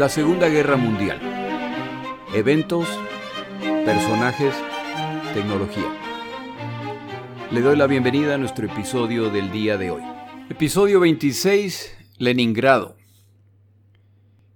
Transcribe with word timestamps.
La 0.00 0.08
Segunda 0.08 0.48
Guerra 0.48 0.78
Mundial. 0.78 1.20
Eventos, 2.32 2.88
personajes, 3.84 4.54
tecnología. 5.34 5.94
Le 7.50 7.60
doy 7.60 7.76
la 7.76 7.86
bienvenida 7.86 8.36
a 8.36 8.38
nuestro 8.38 8.64
episodio 8.64 9.28
del 9.28 9.52
día 9.52 9.76
de 9.76 9.90
hoy. 9.90 10.00
Episodio 10.48 11.00
26, 11.00 11.98
Leningrado. 12.16 12.96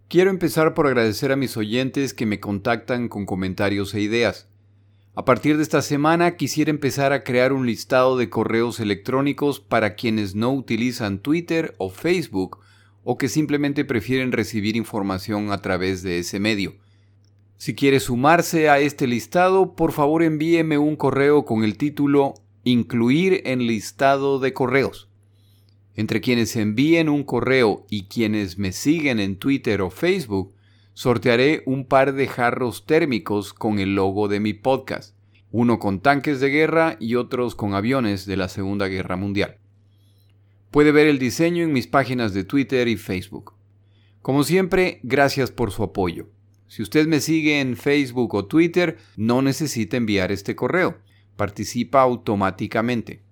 Quiero 0.09 0.30
empezar 0.30 0.73
por 0.73 0.87
agradecer 0.87 1.30
a 1.30 1.37
mis 1.37 1.59
oyentes 1.59 2.15
que 2.15 2.24
me 2.24 2.41
contactan 2.41 3.11
con 3.11 3.27
comentarios 3.27 3.92
e 3.92 4.01
ideas. 4.01 4.48
A 5.15 5.27
partir 5.27 5.59
de 5.59 5.62
esta 5.62 5.83
semana 5.83 6.37
quisiera 6.37 6.70
empezar 6.70 7.12
a 7.12 7.23
crear 7.23 7.52
un 7.52 7.66
listado 7.66 8.16
de 8.16 8.30
correos 8.30 8.80
electrónicos 8.80 9.61
para 9.61 9.95
quienes 9.95 10.34
no 10.34 10.55
utilizan 10.55 11.19
Twitter 11.19 11.74
o 11.77 11.91
Facebook 11.91 12.63
o 13.05 13.19
que 13.19 13.29
simplemente 13.29 13.85
prefieren 13.85 14.33
recibir 14.33 14.77
información 14.77 15.53
a 15.53 15.59
través 15.59 16.03
de 16.03 16.19
ese 16.19 16.41
medio. 16.41 16.75
Si 17.57 17.75
quiere 17.75 18.01
sumarse 18.01 18.69
a 18.69 18.79
este 18.80 19.07
listado, 19.07 19.75
por 19.77 19.93
favor 19.93 20.23
envíeme 20.23 20.79
un 20.79 20.97
correo 20.97 21.45
con 21.45 21.63
el 21.63 21.77
título 21.77 22.35
Incluir 22.65 23.43
en 23.45 23.67
listado 23.67 24.39
de 24.39 24.53
correos. 24.53 25.09
Entre 25.95 26.21
quienes 26.21 26.57
envíen 26.57 27.09
un 27.09 27.23
correo 27.23 27.87
y 27.89 28.05
quienes 28.05 28.59
me 28.59 28.73
siguen 28.73 29.21
en 29.21 29.37
Twitter 29.37 29.80
o 29.83 29.91
Facebook, 29.91 30.55
sortearé 30.93 31.63
un 31.66 31.87
par 31.87 32.15
de 32.15 32.27
jarros 32.27 32.87
térmicos 32.87 33.52
con 33.52 33.79
el 33.79 33.95
logo 33.95 34.29
de 34.29 34.41
mi 34.41 34.55
podcast, 34.55 35.15
uno 35.52 35.79
con 35.79 36.01
tanques 36.01 36.41
de 36.41 36.51
guerra 36.51 36.97
y 36.99 37.15
otros 37.15 37.55
con 37.55 37.75
aviones 37.75 38.27
de 38.27 38.37
la 38.37 38.49
Segunda 38.49 38.89
Guerra 38.89 39.16
Mundial. 39.16 39.59
Puede 40.75 40.91
ver 40.91 41.07
el 41.07 41.21
diseño 41.21 41.63
en 41.63 41.73
mis 41.73 41.87
páginas 41.87 42.35
de 42.35 42.43
Twitter 42.43 42.89
y 42.89 42.97
Facebook. 42.97 43.55
Como 44.23 44.43
siempre, 44.43 44.99
gracias 45.05 45.53
por 45.53 45.71
su 45.71 45.85
apoyo. 45.85 46.27
Si 46.67 46.83
usted 46.83 47.07
me 47.07 47.21
sigue 47.21 47.61
en 47.61 47.77
Facebook 47.77 48.35
o 48.35 48.47
Twitter, 48.47 48.99
no 49.17 49.41
necesita 49.41 49.97
enviar 49.97 50.33
este 50.33 50.57
correo. 50.57 50.99
Participa 51.37 52.02
automáticamente. 52.02 53.23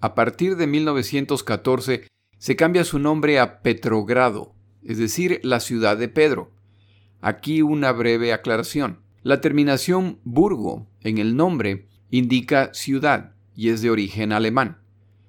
A 0.00 0.14
partir 0.14 0.54
de 0.54 0.68
1914 0.68 2.06
se 2.38 2.54
cambia 2.54 2.84
su 2.84 3.00
nombre 3.00 3.40
a 3.40 3.62
Petrogrado, 3.62 4.54
es 4.84 4.98
decir, 4.98 5.40
la 5.42 5.58
ciudad 5.58 5.96
de 5.96 6.08
Pedro. 6.08 6.52
Aquí 7.20 7.62
una 7.62 7.90
breve 7.90 8.32
aclaración. 8.32 9.00
La 9.24 9.40
terminación 9.40 10.20
burgo 10.22 10.86
en 11.00 11.18
el 11.18 11.34
nombre 11.34 11.88
indica 12.10 12.72
ciudad 12.74 13.34
y 13.56 13.70
es 13.70 13.82
de 13.82 13.90
origen 13.90 14.30
alemán. 14.30 14.78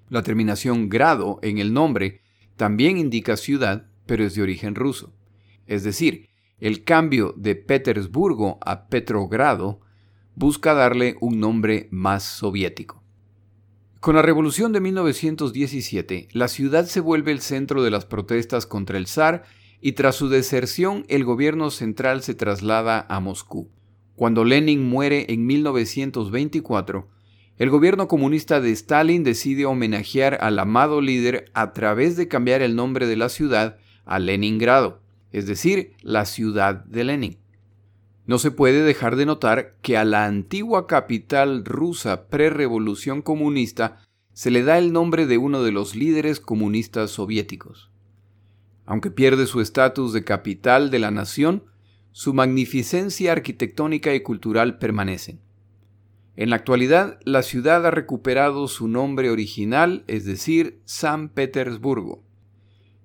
La 0.08 0.22
terminación 0.22 0.88
grado 0.88 1.40
en 1.41 1.58
el 1.58 1.74
nombre 1.74 2.22
también 2.56 3.00
indica 3.00 3.38
ciudad, 3.38 3.88
pero 4.06 4.24
es 4.24 4.35
de 4.35 4.44
origen 4.44 4.75
ruso. 4.75 5.16
Es 5.66 5.84
decir, 5.84 6.29
el 6.59 6.84
cambio 6.84 7.34
de 7.35 7.56
Petersburgo 7.56 8.59
a 8.63 8.88
Petrogrado 8.88 9.81
busca 10.35 10.75
darle 10.75 11.16
un 11.22 11.40
nombre 11.40 11.88
más 11.90 12.22
soviético. 12.24 12.98
Con 13.99 14.15
la 14.15 14.21
revolución 14.21 14.71
de 14.71 14.79
1917, 14.79 16.29
la 16.31 16.47
ciudad 16.47 16.85
se 16.85 17.01
vuelve 17.01 17.33
el 17.33 17.41
centro 17.41 17.83
de 17.83 17.91
las 17.91 18.05
protestas 18.05 18.65
contra 18.65 18.97
el 18.97 19.07
zar 19.07 19.43
y 19.81 19.91
tras 19.91 20.15
su 20.15 20.29
deserción 20.29 21.03
el 21.09 21.25
gobierno 21.25 21.69
central 21.69 22.23
se 22.23 22.33
traslada 22.33 23.05
a 23.09 23.19
Moscú. 23.19 23.69
Cuando 24.15 24.45
Lenin 24.45 24.87
muere 24.87 25.25
en 25.33 25.45
1924, 25.45 27.09
el 27.57 27.69
gobierno 27.69 28.07
comunista 28.07 28.61
de 28.61 28.71
Stalin 28.71 29.25
decide 29.25 29.65
homenajear 29.65 30.37
al 30.39 30.59
amado 30.59 31.01
líder 31.01 31.51
a 31.53 31.73
través 31.73 32.16
de 32.16 32.29
cambiar 32.29 32.61
el 32.61 32.77
nombre 32.77 33.05
de 33.05 33.17
la 33.17 33.27
ciudad 33.27 33.79
a 34.05 34.17
Leningrado, 34.17 35.01
es 35.33 35.45
decir, 35.45 35.91
la 36.01 36.23
ciudad 36.23 36.85
de 36.85 37.03
Lenin. 37.03 37.37
No 38.29 38.38
se 38.38 38.51
puede 38.51 38.84
dejar 38.84 39.16
de 39.16 39.25
notar 39.25 39.73
que 39.81 39.97
a 39.97 40.06
la 40.06 40.25
antigua 40.25 40.85
capital 40.85 41.66
rusa 41.66 42.28
pre-revolución 42.28 43.23
comunista 43.23 44.01
se 44.34 44.51
le 44.51 44.62
da 44.62 44.78
el 44.78 44.94
nombre 44.94 45.25
de 45.25 45.40
uno 45.40 45.63
de 45.63 45.72
los 45.72 45.95
líderes 45.95 46.40
comunistas 46.40 47.09
soviéticos. 47.09 47.90
Aunque 48.85 49.09
pierde 49.09 49.47
su 49.47 49.62
estatus 49.62 50.13
de 50.13 50.23
capital 50.23 50.91
de 50.91 51.00
la 51.00 51.09
nación, 51.09 51.63
su 52.12 52.35
magnificencia 52.35 53.31
arquitectónica 53.31 54.13
y 54.13 54.19
cultural 54.19 54.78
permanecen. 54.78 55.40
En 56.35 56.51
la 56.51 56.57
actualidad, 56.57 57.17
la 57.25 57.41
ciudad 57.41 57.84
ha 57.84 57.90
recuperado 57.90 58.67
su 58.67 58.88
nombre 58.88 59.31
original, 59.31 60.03
es 60.06 60.25
decir, 60.25 60.81
San 60.85 61.29
Petersburgo. 61.29 62.22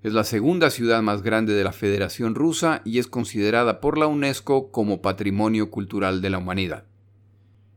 Es 0.05 0.13
la 0.13 0.23
segunda 0.23 0.69
ciudad 0.69 1.01
más 1.01 1.23
grande 1.23 1.55
de 1.55 1.63
la 1.63 1.71
Federación 1.71 2.35
Rusa 2.35 2.83
y 2.85 2.99
es 2.99 3.07
considerada 3.07 3.81
por 3.81 3.97
la 3.97 4.05
UNESCO 4.05 4.69
como 4.69 5.01
Patrimonio 5.01 5.71
Cultural 5.71 6.21
de 6.21 6.29
la 6.29 6.37
Humanidad. 6.37 6.85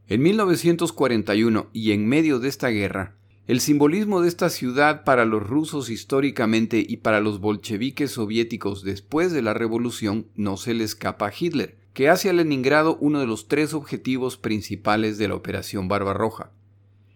En 0.09 0.21
1941 0.21 1.71
y 1.73 1.93
en 1.93 2.07
medio 2.07 2.39
de 2.39 2.51
esta 2.51 2.69
guerra, 2.69 3.17
el 3.47 3.61
simbolismo 3.61 4.21
de 4.21 4.29
esta 4.29 4.51
ciudad 4.51 5.05
para 5.05 5.25
los 5.25 5.43
rusos 5.43 5.89
históricamente 5.89 6.85
y 6.87 6.99
para 6.99 7.21
los 7.21 7.41
bolcheviques 7.41 8.11
soviéticos 8.11 8.83
después 8.83 9.33
de 9.33 9.41
la 9.41 9.55
revolución 9.55 10.27
no 10.35 10.59
se 10.59 10.75
le 10.75 10.85
escapa 10.85 11.29
a 11.29 11.33
Hitler, 11.33 11.79
que 11.95 12.11
hace 12.11 12.29
a 12.29 12.35
Leningrado 12.35 12.99
uno 13.01 13.21
de 13.21 13.27
los 13.27 13.49
tres 13.49 13.73
objetivos 13.73 14.37
principales 14.37 15.17
de 15.17 15.29
la 15.29 15.35
Operación 15.35 15.89
Barbarroja. 15.89 16.53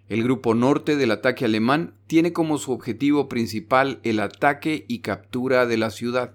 El 0.08 0.22
grupo 0.22 0.54
norte 0.54 0.96
del 0.96 1.10
ataque 1.10 1.44
alemán 1.44 1.94
tiene 2.06 2.32
como 2.32 2.58
su 2.58 2.72
objetivo 2.72 3.28
principal 3.28 4.00
el 4.02 4.20
ataque 4.20 4.84
y 4.88 4.98
captura 4.98 5.66
de 5.66 5.76
la 5.76 5.90
ciudad. 5.90 6.34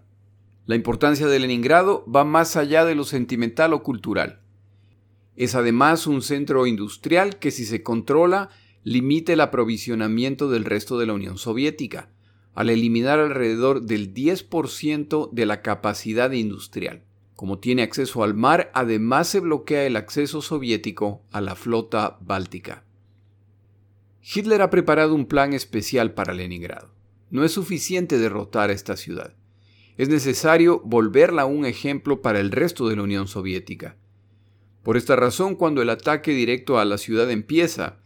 La 0.66 0.76
importancia 0.76 1.28
de 1.28 1.40
Leningrado 1.40 2.06
va 2.14 2.24
más 2.24 2.56
allá 2.56 2.86
de 2.86 2.96
lo 2.96 3.04
sentimental 3.04 3.74
o 3.74 3.84
cultural. 3.84 4.40
Es 5.36 5.54
además 5.54 6.08
un 6.08 6.22
centro 6.22 6.66
industrial 6.66 7.38
que 7.38 7.52
si 7.52 7.66
se 7.66 7.84
controla 7.84 8.50
limite 8.84 9.34
el 9.34 9.42
aprovisionamiento 9.42 10.50
del 10.50 10.66
resto 10.66 10.98
de 10.98 11.06
la 11.06 11.14
Unión 11.14 11.38
Soviética, 11.38 12.10
al 12.56 12.70
eliminar 12.70 13.20
alrededor 13.20 13.84
del 13.84 14.14
10% 14.14 15.30
de 15.32 15.46
la 15.46 15.62
capacidad 15.62 16.32
industrial. 16.32 17.04
Como 17.36 17.60
tiene 17.60 17.84
acceso 17.84 18.24
al 18.24 18.34
mar, 18.34 18.72
además 18.74 19.28
se 19.28 19.42
bloquea 19.42 19.86
el 19.86 19.96
acceso 19.96 20.42
soviético 20.42 21.22
a 21.32 21.40
la 21.42 21.54
flota 21.54 22.18
báltica. 22.22 22.87
Hitler 24.30 24.62
ha 24.62 24.70
preparado 24.70 25.16
un 25.16 25.26
plan 25.26 25.54
especial 25.54 26.14
para 26.14 26.34
Leningrado. 26.34 26.94
No 27.30 27.46
es 27.46 27.54
suficiente 27.54 28.18
derrotar 28.18 28.70
a 28.70 28.74
esta 28.74 28.98
ciudad. 28.98 29.34
Es 29.96 30.10
necesario 30.10 30.82
volverla 30.84 31.46
un 31.46 31.66
ejemplo 31.66 32.22
para 32.22 32.42
el 32.42 32.52
resto 32.52 32.90
de 32.90 32.98
la 32.98 33.04
Unión 33.04 33.30
Soviética. 33.30 33.96
Por 34.84 34.98
esta 34.98 35.16
razón, 35.16 35.56
cuando 35.56 35.82
el 35.82 35.90
ataque 35.90 36.32
directo 36.32 36.78
a 36.78 36.84
la 36.84 36.98
ciudad 36.98 37.32
empieza, 37.32 38.00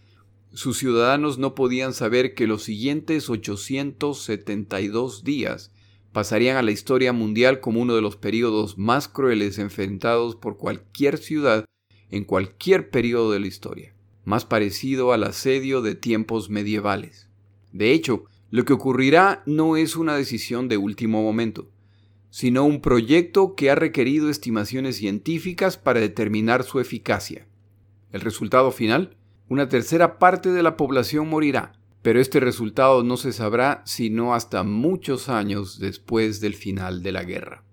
sus 0.53 0.77
ciudadanos 0.77 1.39
no 1.39 1.55
podían 1.55 1.91
saber 1.91 2.35
que 2.35 2.45
los 2.45 2.63
siguientes 2.63 3.27
872 3.29 5.23
días 5.23 5.71
pasarían 6.11 6.57
a 6.57 6.61
la 6.61 6.71
historia 6.71 7.13
mundial 7.13 7.61
como 7.61 7.81
uno 7.81 7.95
de 7.95 8.01
los 8.01 8.15
periodos 8.15 8.77
más 8.77 9.07
crueles 9.07 9.57
enfrentados 9.57 10.35
por 10.35 10.57
cualquier 10.57 11.17
ciudad 11.17 11.65
en 12.09 12.25
cualquier 12.25 12.89
periodo 12.89 13.31
de 13.31 13.39
la 13.39 13.47
historia, 13.47 13.95
más 14.23 14.45
parecido 14.45 15.13
al 15.13 15.23
asedio 15.23 15.81
de 15.81 15.95
tiempos 15.95 16.49
medievales. 16.49 17.27
De 17.71 17.91
hecho, 17.91 18.25
lo 18.49 18.65
que 18.65 18.73
ocurrirá 18.73 19.43
no 19.45 19.77
es 19.77 19.95
una 19.95 20.15
decisión 20.15 20.67
de 20.67 20.77
último 20.77 21.23
momento, 21.23 21.69
sino 22.29 22.65
un 22.65 22.81
proyecto 22.81 23.55
que 23.55 23.69
ha 23.71 23.75
requerido 23.75 24.29
estimaciones 24.29 24.97
científicas 24.97 25.77
para 25.77 25.99
determinar 25.99 26.63
su 26.63 26.79
eficacia. 26.79 27.47
El 28.11 28.21
resultado 28.21 28.71
final 28.71 29.17
una 29.51 29.67
tercera 29.67 30.17
parte 30.17 30.49
de 30.49 30.63
la 30.63 30.77
población 30.77 31.27
morirá, 31.27 31.73
pero 32.01 32.21
este 32.21 32.39
resultado 32.39 33.03
no 33.03 33.17
se 33.17 33.33
sabrá 33.33 33.81
sino 33.85 34.33
hasta 34.33 34.63
muchos 34.63 35.27
años 35.27 35.77
después 35.77 36.39
del 36.39 36.53
final 36.55 37.03
de 37.03 37.11
la 37.11 37.25
guerra. 37.25 37.65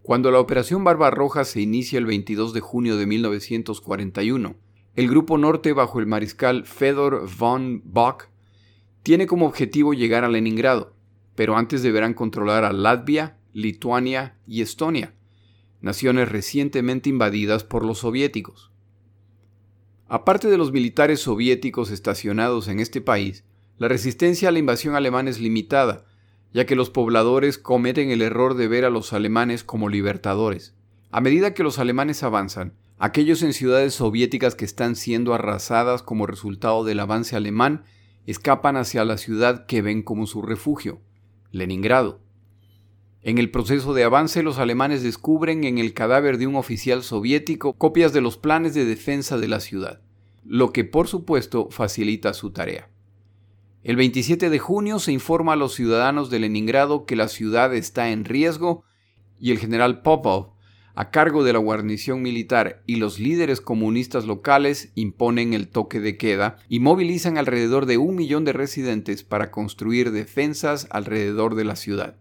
Cuando 0.00 0.30
la 0.30 0.40
Operación 0.40 0.84
Barbarroja 0.84 1.44
se 1.44 1.60
inicia 1.60 1.98
el 1.98 2.06
22 2.06 2.54
de 2.54 2.60
junio 2.60 2.96
de 2.96 3.04
1941, 3.04 4.56
el 4.98 5.08
Grupo 5.08 5.38
Norte 5.38 5.72
bajo 5.72 6.00
el 6.00 6.06
mariscal 6.06 6.66
Fedor 6.66 7.28
von 7.38 7.82
Bock 7.84 8.30
tiene 9.04 9.28
como 9.28 9.46
objetivo 9.46 9.94
llegar 9.94 10.24
a 10.24 10.28
Leningrado, 10.28 10.92
pero 11.36 11.56
antes 11.56 11.84
deberán 11.84 12.14
controlar 12.14 12.64
a 12.64 12.72
Latvia, 12.72 13.36
Lituania 13.52 14.40
y 14.44 14.60
Estonia, 14.60 15.14
naciones 15.80 16.28
recientemente 16.28 17.10
invadidas 17.10 17.62
por 17.62 17.84
los 17.84 17.98
soviéticos. 17.98 18.72
Aparte 20.08 20.48
de 20.48 20.58
los 20.58 20.72
militares 20.72 21.20
soviéticos 21.20 21.92
estacionados 21.92 22.66
en 22.66 22.80
este 22.80 23.00
país, 23.00 23.44
la 23.76 23.86
resistencia 23.86 24.48
a 24.48 24.52
la 24.52 24.58
invasión 24.58 24.96
alemana 24.96 25.30
es 25.30 25.38
limitada, 25.38 26.06
ya 26.52 26.66
que 26.66 26.74
los 26.74 26.90
pobladores 26.90 27.56
cometen 27.56 28.10
el 28.10 28.20
error 28.20 28.54
de 28.54 28.66
ver 28.66 28.84
a 28.84 28.90
los 28.90 29.12
alemanes 29.12 29.62
como 29.62 29.90
libertadores. 29.90 30.74
A 31.12 31.20
medida 31.20 31.54
que 31.54 31.62
los 31.62 31.78
alemanes 31.78 32.24
avanzan, 32.24 32.74
aquellos 32.98 33.42
en 33.42 33.52
ciudades 33.52 33.94
soviéticas 33.94 34.54
que 34.54 34.64
están 34.64 34.96
siendo 34.96 35.34
arrasadas 35.34 36.02
como 36.02 36.26
resultado 36.26 36.84
del 36.84 37.00
avance 37.00 37.36
alemán 37.36 37.84
escapan 38.26 38.76
hacia 38.76 39.04
la 39.04 39.16
ciudad 39.16 39.66
que 39.66 39.82
ven 39.82 40.02
como 40.02 40.26
su 40.26 40.42
refugio, 40.42 41.00
Leningrado. 41.50 42.20
En 43.22 43.38
el 43.38 43.50
proceso 43.50 43.94
de 43.94 44.04
avance, 44.04 44.42
los 44.42 44.58
alemanes 44.58 45.02
descubren 45.02 45.64
en 45.64 45.78
el 45.78 45.92
cadáver 45.92 46.38
de 46.38 46.46
un 46.46 46.56
oficial 46.56 47.02
soviético 47.02 47.72
copias 47.72 48.12
de 48.12 48.20
los 48.20 48.36
planes 48.36 48.74
de 48.74 48.84
defensa 48.84 49.38
de 49.38 49.48
la 49.48 49.60
ciudad, 49.60 50.00
lo 50.44 50.72
que 50.72 50.84
por 50.84 51.08
supuesto 51.08 51.68
facilita 51.70 52.32
su 52.34 52.50
tarea. 52.50 52.90
El 53.82 53.96
27 53.96 54.50
de 54.50 54.58
junio 54.58 54.98
se 54.98 55.12
informa 55.12 55.54
a 55.54 55.56
los 55.56 55.74
ciudadanos 55.74 56.30
de 56.30 56.40
Leningrado 56.40 57.06
que 57.06 57.16
la 57.16 57.28
ciudad 57.28 57.74
está 57.74 58.10
en 58.10 58.24
riesgo 58.24 58.84
y 59.40 59.52
el 59.52 59.58
general 59.58 60.02
Popov, 60.02 60.52
a 60.98 61.10
cargo 61.10 61.44
de 61.44 61.52
la 61.52 61.60
guarnición 61.60 62.22
militar 62.22 62.82
y 62.86 62.96
los 62.96 63.20
líderes 63.20 63.60
comunistas 63.60 64.24
locales 64.24 64.90
imponen 64.94 65.54
el 65.54 65.68
toque 65.68 66.00
de 66.00 66.16
queda 66.16 66.58
y 66.68 66.80
movilizan 66.80 67.38
alrededor 67.38 67.86
de 67.86 67.98
un 67.98 68.16
millón 68.16 68.44
de 68.44 68.52
residentes 68.52 69.22
para 69.22 69.50
construir 69.50 70.10
defensas 70.10 70.88
alrededor 70.90 71.54
de 71.54 71.64
la 71.64 71.76
ciudad 71.76 72.16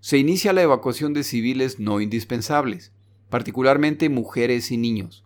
se 0.00 0.16
inicia 0.16 0.54
la 0.54 0.62
evacuación 0.62 1.12
de 1.12 1.22
civiles 1.22 1.78
no 1.78 2.00
indispensables, 2.00 2.92
particularmente 3.28 4.08
mujeres 4.08 4.70
y 4.70 4.78
niños. 4.78 5.24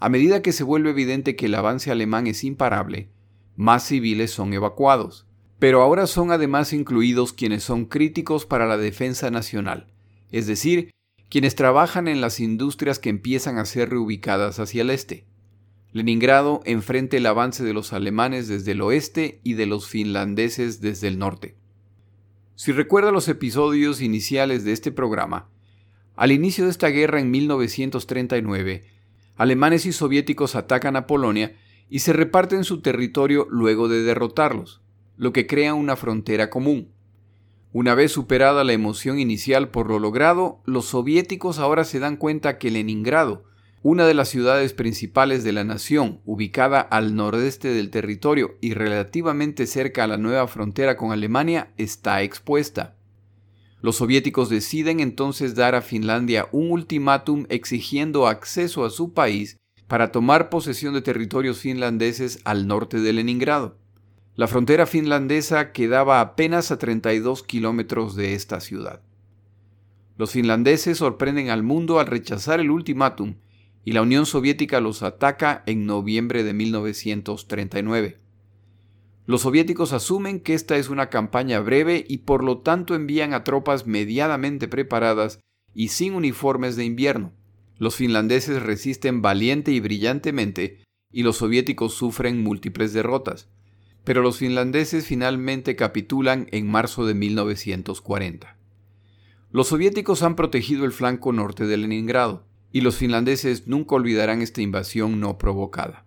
A 0.00 0.08
medida 0.08 0.42
que 0.42 0.52
se 0.52 0.64
vuelve 0.64 0.90
evidente 0.90 1.36
que 1.36 1.46
el 1.46 1.54
avance 1.54 1.90
alemán 1.90 2.26
es 2.26 2.42
imparable, 2.42 3.08
más 3.56 3.84
civiles 3.84 4.32
son 4.32 4.52
evacuados, 4.52 5.26
pero 5.58 5.82
ahora 5.82 6.06
son 6.06 6.32
además 6.32 6.72
incluidos 6.72 7.32
quienes 7.32 7.62
son 7.62 7.84
críticos 7.84 8.46
para 8.46 8.66
la 8.66 8.78
defensa 8.78 9.30
nacional, 9.30 9.86
es 10.32 10.46
decir, 10.46 10.90
quienes 11.30 11.54
trabajan 11.54 12.08
en 12.08 12.20
las 12.20 12.40
industrias 12.40 12.98
que 12.98 13.08
empiezan 13.08 13.56
a 13.56 13.64
ser 13.64 13.90
reubicadas 13.90 14.58
hacia 14.58 14.82
el 14.82 14.90
este. 14.90 15.24
Leningrado 15.92 16.60
enfrenta 16.64 17.16
el 17.16 17.26
avance 17.26 17.64
de 17.64 17.72
los 17.72 17.92
alemanes 17.92 18.48
desde 18.48 18.72
el 18.72 18.82
oeste 18.82 19.40
y 19.44 19.54
de 19.54 19.66
los 19.66 19.88
finlandeses 19.88 20.80
desde 20.80 21.06
el 21.06 21.18
norte. 21.18 21.56
Si 22.56 22.72
recuerda 22.72 23.12
los 23.12 23.28
episodios 23.28 24.02
iniciales 24.02 24.64
de 24.64 24.72
este 24.72 24.90
programa, 24.90 25.48
al 26.16 26.32
inicio 26.32 26.64
de 26.64 26.70
esta 26.70 26.88
guerra 26.88 27.20
en 27.20 27.30
1939, 27.30 28.84
alemanes 29.36 29.86
y 29.86 29.92
soviéticos 29.92 30.56
atacan 30.56 30.96
a 30.96 31.06
Polonia 31.06 31.56
y 31.88 32.00
se 32.00 32.12
reparten 32.12 32.64
su 32.64 32.82
territorio 32.82 33.46
luego 33.48 33.88
de 33.88 34.02
derrotarlos, 34.02 34.82
lo 35.16 35.32
que 35.32 35.46
crea 35.46 35.74
una 35.74 35.96
frontera 35.96 36.50
común. 36.50 36.92
Una 37.72 37.94
vez 37.94 38.12
superada 38.12 38.64
la 38.64 38.72
emoción 38.72 39.18
inicial 39.18 39.68
por 39.68 39.88
lo 39.88 39.98
logrado, 39.98 40.60
los 40.64 40.86
soviéticos 40.86 41.58
ahora 41.58 41.84
se 41.84 42.00
dan 42.00 42.16
cuenta 42.16 42.58
que 42.58 42.70
Leningrado 42.70 43.44
una 43.82 44.06
de 44.06 44.12
las 44.12 44.28
ciudades 44.28 44.74
principales 44.74 45.42
de 45.42 45.52
la 45.52 45.64
nación, 45.64 46.20
ubicada 46.26 46.80
al 46.80 47.14
nordeste 47.14 47.68
del 47.68 47.88
territorio 47.88 48.58
y 48.60 48.74
relativamente 48.74 49.66
cerca 49.66 50.04
a 50.04 50.06
la 50.06 50.18
nueva 50.18 50.46
frontera 50.48 50.98
con 50.98 51.12
Alemania, 51.12 51.72
está 51.78 52.22
expuesta. 52.22 52.96
Los 53.80 53.96
soviéticos 53.96 54.50
deciden 54.50 55.00
entonces 55.00 55.54
dar 55.54 55.74
a 55.74 55.80
Finlandia 55.80 56.46
un 56.52 56.70
ultimátum 56.70 57.46
exigiendo 57.48 58.26
acceso 58.26 58.84
a 58.84 58.90
su 58.90 59.14
país 59.14 59.56
para 59.88 60.12
tomar 60.12 60.50
posesión 60.50 60.92
de 60.92 61.00
territorios 61.00 61.58
finlandeses 61.58 62.40
al 62.44 62.66
norte 62.66 63.00
de 63.00 63.14
Leningrado. 63.14 63.78
La 64.36 64.46
frontera 64.46 64.86
finlandesa 64.86 65.72
quedaba 65.72 66.20
apenas 66.20 66.70
a 66.70 66.78
32 66.78 67.42
kilómetros 67.42 68.14
de 68.14 68.34
esta 68.34 68.60
ciudad. 68.60 69.02
Los 70.16 70.32
finlandeses 70.32 70.98
sorprenden 70.98 71.50
al 71.50 71.62
mundo 71.62 71.98
al 71.98 72.06
rechazar 72.06 72.60
el 72.60 72.70
ultimátum 72.70 73.36
y 73.84 73.92
la 73.92 74.02
Unión 74.02 74.26
Soviética 74.26 74.80
los 74.80 75.02
ataca 75.02 75.62
en 75.66 75.86
noviembre 75.86 76.44
de 76.44 76.52
1939. 76.52 78.18
Los 79.26 79.42
soviéticos 79.42 79.92
asumen 79.92 80.40
que 80.40 80.54
esta 80.54 80.76
es 80.76 80.88
una 80.88 81.08
campaña 81.08 81.60
breve 81.60 82.04
y 82.08 82.18
por 82.18 82.44
lo 82.44 82.58
tanto 82.58 82.94
envían 82.94 83.32
a 83.32 83.44
tropas 83.44 83.86
medianamente 83.86 84.68
preparadas 84.68 85.40
y 85.74 85.88
sin 85.88 86.14
uniformes 86.14 86.76
de 86.76 86.84
invierno. 86.84 87.32
Los 87.78 87.96
finlandeses 87.96 88.62
resisten 88.62 89.22
valiente 89.22 89.72
y 89.72 89.80
brillantemente 89.80 90.84
y 91.12 91.22
los 91.22 91.38
soviéticos 91.38 91.94
sufren 91.94 92.42
múltiples 92.42 92.92
derrotas. 92.92 93.48
Pero 94.04 94.22
los 94.22 94.38
finlandeses 94.38 95.06
finalmente 95.06 95.76
capitulan 95.76 96.46
en 96.50 96.70
marzo 96.70 97.06
de 97.06 97.14
1940. 97.14 98.56
Los 99.52 99.68
soviéticos 99.68 100.22
han 100.22 100.36
protegido 100.36 100.84
el 100.84 100.92
flanco 100.92 101.32
norte 101.32 101.66
de 101.66 101.76
Leningrado 101.76 102.44
y 102.72 102.82
los 102.82 102.96
finlandeses 102.96 103.66
nunca 103.66 103.96
olvidarán 103.96 104.42
esta 104.42 104.62
invasión 104.62 105.20
no 105.20 105.38
provocada. 105.38 106.04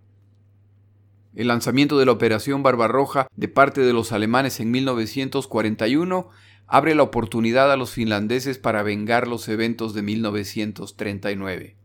El 1.34 1.48
lanzamiento 1.48 1.98
de 1.98 2.06
la 2.06 2.12
Operación 2.12 2.62
Barbarroja 2.62 3.26
de 3.34 3.48
parte 3.48 3.80
de 3.80 3.92
los 3.92 4.12
alemanes 4.12 4.60
en 4.60 4.70
1941 4.70 6.30
abre 6.66 6.94
la 6.94 7.02
oportunidad 7.02 7.70
a 7.72 7.76
los 7.76 7.90
finlandeses 7.90 8.58
para 8.58 8.82
vengar 8.82 9.28
los 9.28 9.48
eventos 9.48 9.94
de 9.94 10.02
1939. 10.02 11.76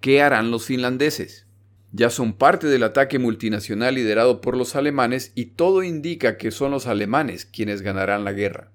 ¿Qué 0.00 0.22
harán 0.22 0.50
los 0.50 0.64
finlandeses? 0.66 1.45
Ya 1.98 2.10
son 2.10 2.34
parte 2.34 2.66
del 2.66 2.82
ataque 2.82 3.18
multinacional 3.18 3.94
liderado 3.94 4.42
por 4.42 4.54
los 4.54 4.76
alemanes 4.76 5.32
y 5.34 5.46
todo 5.46 5.82
indica 5.82 6.36
que 6.36 6.50
son 6.50 6.70
los 6.70 6.86
alemanes 6.86 7.46
quienes 7.46 7.80
ganarán 7.80 8.22
la 8.22 8.34
guerra. 8.34 8.70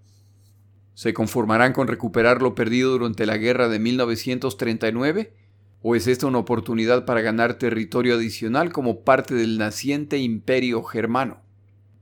¿Se 0.95 1.13
conformarán 1.13 1.73
con 1.73 1.87
recuperar 1.87 2.41
lo 2.41 2.55
perdido 2.55 2.89
durante 2.93 3.27
la 3.27 3.37
guerra 3.37 3.69
de 3.69 3.77
1939? 3.77 5.35
¿O 5.83 5.95
es 5.95 6.07
esta 6.07 6.25
una 6.25 6.39
oportunidad 6.39 7.05
para 7.05 7.21
ganar 7.21 7.59
territorio 7.59 8.15
adicional 8.15 8.73
como 8.73 9.01
parte 9.01 9.35
del 9.35 9.59
naciente 9.59 10.17
imperio 10.17 10.81
germano? 10.81 11.41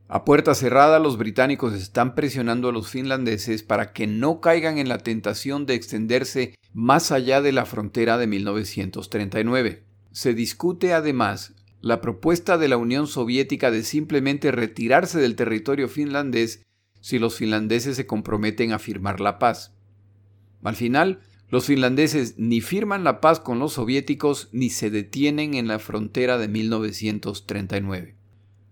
A 0.08 0.24
puerta 0.24 0.56
cerrada 0.56 1.00
los 1.00 1.18
británicos 1.18 1.74
están 1.74 2.16
presionando 2.16 2.70
a 2.70 2.72
los 2.72 2.88
finlandeses 2.88 3.62
para 3.62 3.92
que 3.92 4.08
no 4.08 4.40
caigan 4.40 4.78
en 4.78 4.88
la 4.88 5.00
tentación 5.00 5.66
de 5.66 5.74
extenderse 5.74 6.58
más 6.72 7.12
allá 7.12 7.42
de 7.42 7.52
la 7.52 7.66
frontera 7.66 8.18
de 8.18 8.28
1939. 8.28 9.88
Se 10.20 10.34
discute 10.34 10.92
además 10.92 11.54
la 11.80 12.02
propuesta 12.02 12.58
de 12.58 12.68
la 12.68 12.76
Unión 12.76 13.08
Soviética 13.08 13.72
de 13.72 13.84
simplemente 13.84 14.52
retirarse 14.52 15.18
del 15.18 15.38
territorio 15.38 15.88
finlandés 15.88 16.66
si 17.00 17.20
los 17.20 17.38
finlandeses 17.38 17.96
se 17.96 18.06
comprometen 18.06 18.74
a 18.74 18.80
firmar 18.80 19.22
la 19.22 19.40
paz. 19.40 19.74
Al 20.62 20.76
final, 20.76 21.22
Los 21.48 21.68
finlandeses 21.68 22.38
ni 22.38 22.60
firman 22.60 23.06
la 23.06 23.22
paz 23.22 23.40
con 23.40 23.60
los 23.60 23.72
soviéticos 23.72 24.50
ni 24.52 24.70
se 24.70 24.90
detienen 24.90 25.54
en 25.54 25.70
la 25.70 25.80
frontera 25.80 26.38
de 26.38 26.50
1939. 26.50 28.18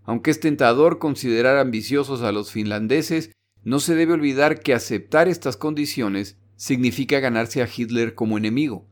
Aunque 0.04 0.32
es 0.32 0.42
tentador 0.42 1.00
considerar 1.00 1.58
ambiciosos 1.60 2.24
a 2.24 2.34
los 2.34 2.52
finlandeses, 2.52 3.32
no 3.64 3.80
se 3.80 3.96
debe 3.96 4.12
olvidar 4.12 4.60
que 4.60 4.74
aceptar 4.74 5.30
estas 5.30 5.56
condiciones 5.56 6.38
significa 6.58 7.22
ganarse 7.22 7.62
a 7.62 7.70
Hitler 7.74 8.16
como 8.16 8.38
enemigo, 8.38 8.86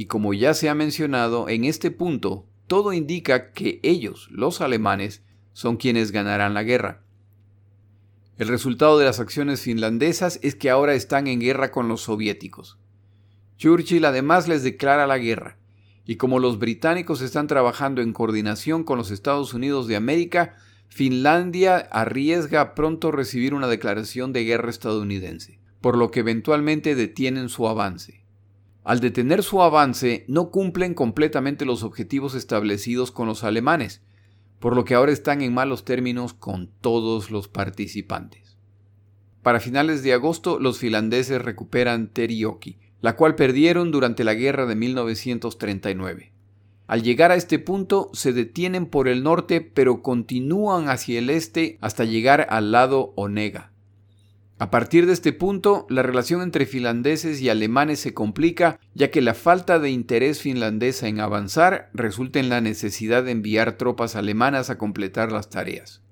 y 0.00 0.06
como 0.06 0.32
ya 0.32 0.54
se 0.54 0.70
ha 0.70 0.74
mencionado, 0.74 1.50
en 1.50 1.66
este 1.66 1.90
punto 1.90 2.46
todo 2.66 2.94
indica 2.94 3.52
que 3.52 3.80
ellos, 3.82 4.28
los 4.30 4.62
alemanes, 4.62 5.22
son 5.52 5.76
quienes 5.76 6.10
ganarán 6.10 6.54
la 6.54 6.62
guerra. 6.62 7.02
El 8.38 8.48
resultado 8.48 8.98
de 8.98 9.04
las 9.04 9.20
acciones 9.20 9.60
finlandesas 9.60 10.40
es 10.42 10.54
que 10.54 10.70
ahora 10.70 10.94
están 10.94 11.26
en 11.26 11.38
guerra 11.38 11.70
con 11.70 11.86
los 11.88 12.00
soviéticos. 12.00 12.78
Churchill 13.58 14.06
además 14.06 14.48
les 14.48 14.62
declara 14.62 15.06
la 15.06 15.18
guerra, 15.18 15.58
y 16.06 16.16
como 16.16 16.38
los 16.38 16.58
británicos 16.58 17.20
están 17.20 17.46
trabajando 17.46 18.00
en 18.00 18.14
coordinación 18.14 18.84
con 18.84 18.96
los 18.96 19.10
Estados 19.10 19.52
Unidos 19.52 19.86
de 19.86 19.96
América, 19.96 20.56
Finlandia 20.88 21.76
arriesga 21.76 22.74
pronto 22.74 23.12
recibir 23.12 23.52
una 23.52 23.68
declaración 23.68 24.32
de 24.32 24.44
guerra 24.44 24.70
estadounidense, 24.70 25.60
por 25.82 25.98
lo 25.98 26.10
que 26.10 26.20
eventualmente 26.20 26.94
detienen 26.94 27.50
su 27.50 27.68
avance. 27.68 28.19
Al 28.90 28.98
detener 28.98 29.44
su 29.44 29.62
avance, 29.62 30.24
no 30.26 30.50
cumplen 30.50 30.94
completamente 30.94 31.64
los 31.64 31.84
objetivos 31.84 32.34
establecidos 32.34 33.12
con 33.12 33.28
los 33.28 33.44
alemanes, 33.44 34.02
por 34.58 34.74
lo 34.74 34.84
que 34.84 34.96
ahora 34.96 35.12
están 35.12 35.42
en 35.42 35.54
malos 35.54 35.84
términos 35.84 36.34
con 36.34 36.72
todos 36.80 37.30
los 37.30 37.46
participantes. 37.46 38.58
Para 39.42 39.60
finales 39.60 40.02
de 40.02 40.12
agosto, 40.12 40.58
los 40.58 40.80
finlandeses 40.80 41.40
recuperan 41.40 42.08
Terioki, 42.08 42.80
la 43.00 43.14
cual 43.14 43.36
perdieron 43.36 43.92
durante 43.92 44.24
la 44.24 44.34
guerra 44.34 44.66
de 44.66 44.74
1939. 44.74 46.32
Al 46.88 47.04
llegar 47.04 47.30
a 47.30 47.36
este 47.36 47.60
punto 47.60 48.10
se 48.12 48.32
detienen 48.32 48.86
por 48.86 49.06
el 49.06 49.22
norte 49.22 49.60
pero 49.60 50.02
continúan 50.02 50.88
hacia 50.88 51.20
el 51.20 51.30
este 51.30 51.78
hasta 51.80 52.04
llegar 52.04 52.48
al 52.50 52.72
lado 52.72 53.12
Onega. 53.14 53.69
A 54.60 54.70
partir 54.70 55.06
de 55.06 55.12
este 55.14 55.32
punto, 55.32 55.86
la 55.88 56.02
relación 56.02 56.42
entre 56.42 56.66
finlandeses 56.66 57.40
y 57.40 57.48
alemanes 57.48 57.98
se 57.98 58.14
complica, 58.14 58.78
ya 58.94 59.10
que 59.10 59.20
la 59.20 59.34
falta 59.34 59.78
de 59.78 59.90
interés 59.90 60.40
finlandesa 60.40 61.08
en 61.08 61.18
avanzar 61.18 61.90
resulta 61.92 62.38
en 62.38 62.48
la 62.50 62.60
necesidad 62.60 63.24
de 63.24 63.32
enviar 63.32 63.72
tropas 63.72 64.14
alemanas 64.14 64.70
a 64.70 64.78
completar 64.78 65.32
las 65.32 65.50
tareas. 65.50 66.02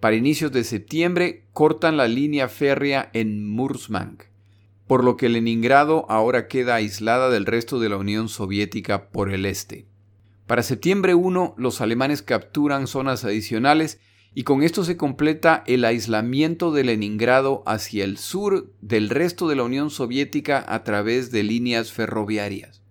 Para 0.00 0.16
inicios 0.16 0.52
de 0.52 0.64
septiembre 0.64 1.46
cortan 1.52 1.96
la 1.96 2.08
línea 2.08 2.48
férrea 2.48 3.08
en 3.14 3.48
Murmansk 3.48 4.34
por 4.86 5.02
lo 5.02 5.16
que 5.16 5.28
Leningrado 5.28 6.06
ahora 6.08 6.46
queda 6.46 6.74
aislada 6.74 7.30
del 7.30 7.46
resto 7.46 7.80
de 7.80 7.88
la 7.88 7.96
Unión 7.96 8.28
Soviética 8.28 9.08
por 9.10 9.32
el 9.32 9.46
este. 9.46 9.86
Para 10.46 10.62
septiembre 10.62 11.14
1, 11.14 11.54
los 11.56 11.80
alemanes 11.80 12.22
capturan 12.22 12.86
zonas 12.86 13.24
adicionales 13.24 13.98
y 14.34 14.42
con 14.42 14.62
esto 14.62 14.84
se 14.84 14.96
completa 14.96 15.62
el 15.66 15.84
aislamiento 15.84 16.72
de 16.72 16.84
Leningrado 16.84 17.62
hacia 17.66 18.04
el 18.04 18.18
sur 18.18 18.72
del 18.80 19.10
resto 19.10 19.48
de 19.48 19.56
la 19.56 19.62
Unión 19.62 19.90
Soviética 19.90 20.64
a 20.66 20.82
través 20.82 21.30
de 21.30 21.44
líneas 21.44 21.92
ferroviarias. 21.92 22.82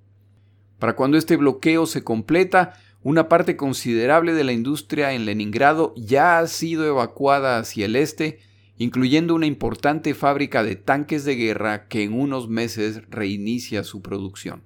Para 0.79 0.95
cuando 0.95 1.17
este 1.17 1.35
bloqueo 1.35 1.85
se 1.85 2.03
completa, 2.03 2.73
una 3.03 3.27
parte 3.27 3.57
considerable 3.57 4.33
de 4.33 4.45
la 4.45 4.53
industria 4.53 5.13
en 5.13 5.25
Leningrado 5.25 5.93
ya 5.97 6.39
ha 6.39 6.47
sido 6.47 6.85
evacuada 6.85 7.57
hacia 7.57 7.85
el 7.85 7.95
este 7.95 8.39
incluyendo 8.77 9.35
una 9.35 9.45
importante 9.45 10.13
fábrica 10.13 10.63
de 10.63 10.75
tanques 10.75 11.25
de 11.25 11.35
guerra 11.35 11.87
que 11.87 12.03
en 12.03 12.13
unos 12.13 12.49
meses 12.49 13.01
reinicia 13.09 13.83
su 13.83 14.01
producción. 14.01 14.63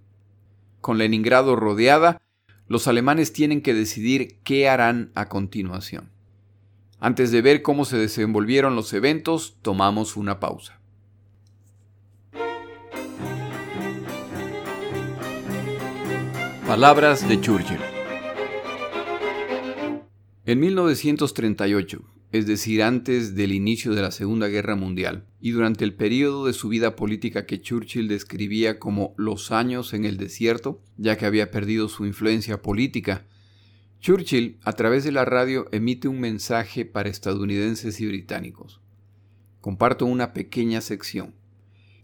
Con 0.82 0.98
Leningrado 0.98 1.56
rodeada, 1.56 2.22
los 2.68 2.88
alemanes 2.88 3.34
tienen 3.34 3.62
que 3.62 3.74
decidir 3.74 4.40
qué 4.44 4.70
harán 4.70 5.12
a 5.16 5.28
continuación. 5.28 6.12
Antes 7.00 7.30
de 7.32 7.44
ver 7.44 7.62
cómo 7.62 7.86
se 7.86 7.96
desenvolvieron 7.96 8.76
los 8.76 8.92
eventos, 8.92 9.58
tomamos 9.62 10.18
una 10.18 10.40
pausa. 10.40 10.82
Palabras 16.66 17.30
de 17.30 17.40
Churchill. 17.40 17.78
En 20.46 20.60
1938, 20.60 22.02
es 22.32 22.48
decir, 22.48 22.82
antes 22.82 23.36
del 23.36 23.52
inicio 23.52 23.94
de 23.94 24.02
la 24.02 24.10
Segunda 24.10 24.48
Guerra 24.48 24.76
Mundial, 24.76 25.28
y 25.40 25.52
durante 25.52 25.86
el 25.86 25.94
periodo 25.94 26.48
de 26.48 26.54
su 26.54 26.68
vida 26.68 26.96
política 26.96 27.46
que 27.46 27.62
Churchill 27.62 28.08
describía 28.08 28.80
como 28.80 29.14
los 29.18 29.52
años 29.52 29.94
en 29.94 30.04
el 30.04 30.18
desierto, 30.18 30.82
ya 30.98 31.16
que 31.16 31.28
había 31.28 31.52
perdido 31.52 31.90
su 31.90 32.08
influencia 32.08 32.64
política, 32.64 33.28
Churchill, 34.00 34.60
a 34.64 34.74
través 34.74 35.04
de 35.04 35.12
la 35.12 35.26
radio, 35.26 35.68
emite 35.72 36.08
un 36.08 36.20
mensaje 36.20 36.86
para 36.86 37.10
estadounidenses 37.10 38.00
y 38.00 38.08
británicos. 38.08 38.80
Comparto 39.60 40.06
una 40.06 40.34
pequeña 40.34 40.82
sección. 40.82 41.34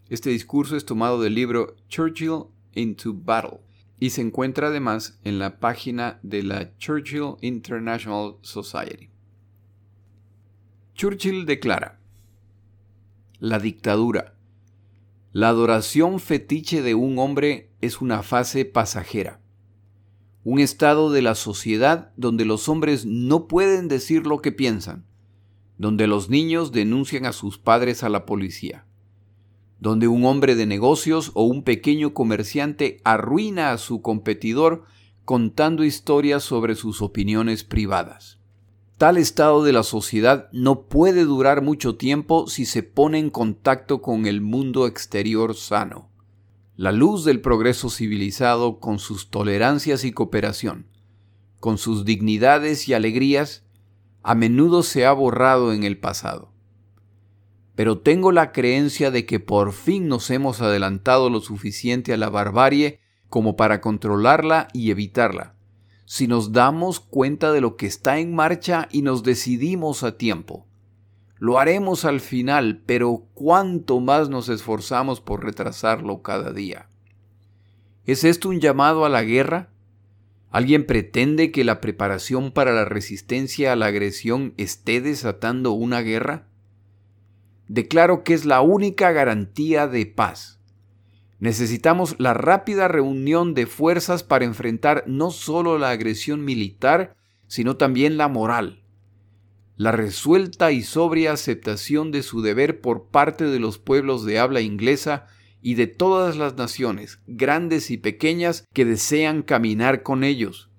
Este 0.08 0.30
discurso 0.30 0.76
es 0.76 0.84
tomado 0.84 1.20
del 1.22 1.34
libro 1.34 1.76
Churchill 1.88 2.44
into 2.74 3.14
Battle 3.14 3.60
y 3.98 4.10
se 4.10 4.20
encuentra 4.20 4.68
además 4.68 5.18
en 5.24 5.38
la 5.38 5.60
página 5.60 6.18
de 6.22 6.42
la 6.42 6.76
Churchill 6.76 7.36
International 7.40 8.36
Society. 8.42 9.08
Churchill 10.94 11.46
declara, 11.46 12.00
la 13.38 13.58
dictadura, 13.58 14.34
la 15.32 15.48
adoración 15.48 16.20
fetiche 16.20 16.82
de 16.82 16.94
un 16.94 17.18
hombre 17.18 17.70
es 17.80 18.00
una 18.00 18.22
fase 18.22 18.64
pasajera, 18.64 19.40
un 20.44 20.60
estado 20.60 21.10
de 21.10 21.22
la 21.22 21.34
sociedad 21.34 22.12
donde 22.16 22.44
los 22.44 22.68
hombres 22.68 23.06
no 23.06 23.48
pueden 23.48 23.88
decir 23.88 24.26
lo 24.26 24.42
que 24.42 24.52
piensan, 24.52 25.06
donde 25.78 26.06
los 26.06 26.28
niños 26.28 26.70
denuncian 26.70 27.24
a 27.24 27.32
sus 27.32 27.58
padres 27.58 28.04
a 28.04 28.10
la 28.10 28.26
policía, 28.26 28.84
donde 29.80 30.06
un 30.06 30.24
hombre 30.24 30.54
de 30.54 30.66
negocios 30.66 31.30
o 31.34 31.44
un 31.44 31.62
pequeño 31.62 32.12
comerciante 32.12 33.00
arruina 33.04 33.72
a 33.72 33.78
su 33.78 34.02
competidor 34.02 34.84
contando 35.24 35.82
historias 35.82 36.42
sobre 36.42 36.74
sus 36.74 37.00
opiniones 37.00 37.64
privadas. 37.64 38.38
Tal 38.98 39.16
estado 39.16 39.64
de 39.64 39.72
la 39.72 39.82
sociedad 39.82 40.48
no 40.52 40.82
puede 40.82 41.24
durar 41.24 41.62
mucho 41.62 41.96
tiempo 41.96 42.46
si 42.46 42.66
se 42.66 42.82
pone 42.82 43.18
en 43.18 43.30
contacto 43.30 44.02
con 44.02 44.26
el 44.26 44.40
mundo 44.40 44.86
exterior 44.86 45.56
sano. 45.56 46.10
La 46.76 46.92
luz 46.92 47.24
del 47.24 47.40
progreso 47.40 47.90
civilizado 47.90 48.80
con 48.80 48.98
sus 48.98 49.30
tolerancias 49.30 50.04
y 50.04 50.12
cooperación, 50.12 50.86
con 51.60 51.78
sus 51.78 52.04
dignidades 52.04 52.88
y 52.88 52.94
alegrías, 52.94 53.64
a 54.22 54.34
menudo 54.34 54.82
se 54.82 55.06
ha 55.06 55.12
borrado 55.12 55.72
en 55.72 55.84
el 55.84 55.98
pasado. 55.98 56.52
Pero 57.74 57.98
tengo 57.98 58.32
la 58.32 58.52
creencia 58.52 59.10
de 59.10 59.26
que 59.26 59.40
por 59.40 59.72
fin 59.72 60.08
nos 60.08 60.30
hemos 60.30 60.60
adelantado 60.60 61.30
lo 61.30 61.40
suficiente 61.40 62.12
a 62.12 62.16
la 62.16 62.30
barbarie 62.30 63.00
como 63.28 63.56
para 63.56 63.80
controlarla 63.80 64.68
y 64.72 64.90
evitarla 64.90 65.54
si 66.06 66.26
nos 66.28 66.52
damos 66.52 67.00
cuenta 67.00 67.52
de 67.52 67.60
lo 67.60 67.76
que 67.76 67.86
está 67.86 68.18
en 68.18 68.34
marcha 68.34 68.88
y 68.90 69.02
nos 69.02 69.22
decidimos 69.22 70.02
a 70.02 70.16
tiempo. 70.16 70.66
Lo 71.38 71.58
haremos 71.58 72.04
al 72.04 72.20
final, 72.20 72.82
pero 72.86 73.26
cuánto 73.34 74.00
más 74.00 74.28
nos 74.28 74.48
esforzamos 74.48 75.20
por 75.20 75.44
retrasarlo 75.44 76.22
cada 76.22 76.52
día. 76.52 76.88
¿Es 78.06 78.22
esto 78.24 78.48
un 78.48 78.60
llamado 78.60 79.04
a 79.04 79.08
la 79.08 79.24
guerra? 79.24 79.70
¿Alguien 80.50 80.86
pretende 80.86 81.50
que 81.50 81.64
la 81.64 81.80
preparación 81.80 82.52
para 82.52 82.72
la 82.72 82.84
resistencia 82.84 83.72
a 83.72 83.76
la 83.76 83.86
agresión 83.86 84.54
esté 84.56 85.00
desatando 85.00 85.72
una 85.72 86.00
guerra? 86.00 86.46
Declaro 87.66 88.22
que 88.22 88.34
es 88.34 88.44
la 88.44 88.60
única 88.60 89.10
garantía 89.10 89.88
de 89.88 90.06
paz. 90.06 90.60
Necesitamos 91.40 92.14
la 92.18 92.34
rápida 92.34 92.86
reunión 92.86 93.54
de 93.54 93.66
fuerzas 93.66 94.22
para 94.22 94.44
enfrentar 94.44 95.02
no 95.08 95.30
solo 95.32 95.78
la 95.78 95.90
agresión 95.90 96.44
militar, 96.44 97.16
sino 97.48 97.76
también 97.76 98.16
la 98.16 98.28
moral. 98.28 98.83
La 99.76 99.90
resuelta 99.90 100.70
y 100.70 100.82
sobria 100.82 101.32
aceptación 101.32 102.12
de 102.12 102.22
su 102.22 102.42
deber 102.42 102.80
por 102.80 103.08
parte 103.08 103.44
de 103.44 103.58
los 103.58 103.78
pueblos 103.78 104.24
de 104.24 104.38
habla 104.38 104.60
inglesa 104.60 105.26
y 105.60 105.74
de 105.74 105.88
todas 105.88 106.36
las 106.36 106.56
naciones, 106.56 107.18
grandes 107.26 107.90
y 107.90 107.96
pequeñas, 107.96 108.66
que 108.72 108.84
desean 108.84 109.42
caminar 109.42 110.02
con 110.02 110.22
ellos. 110.22 110.70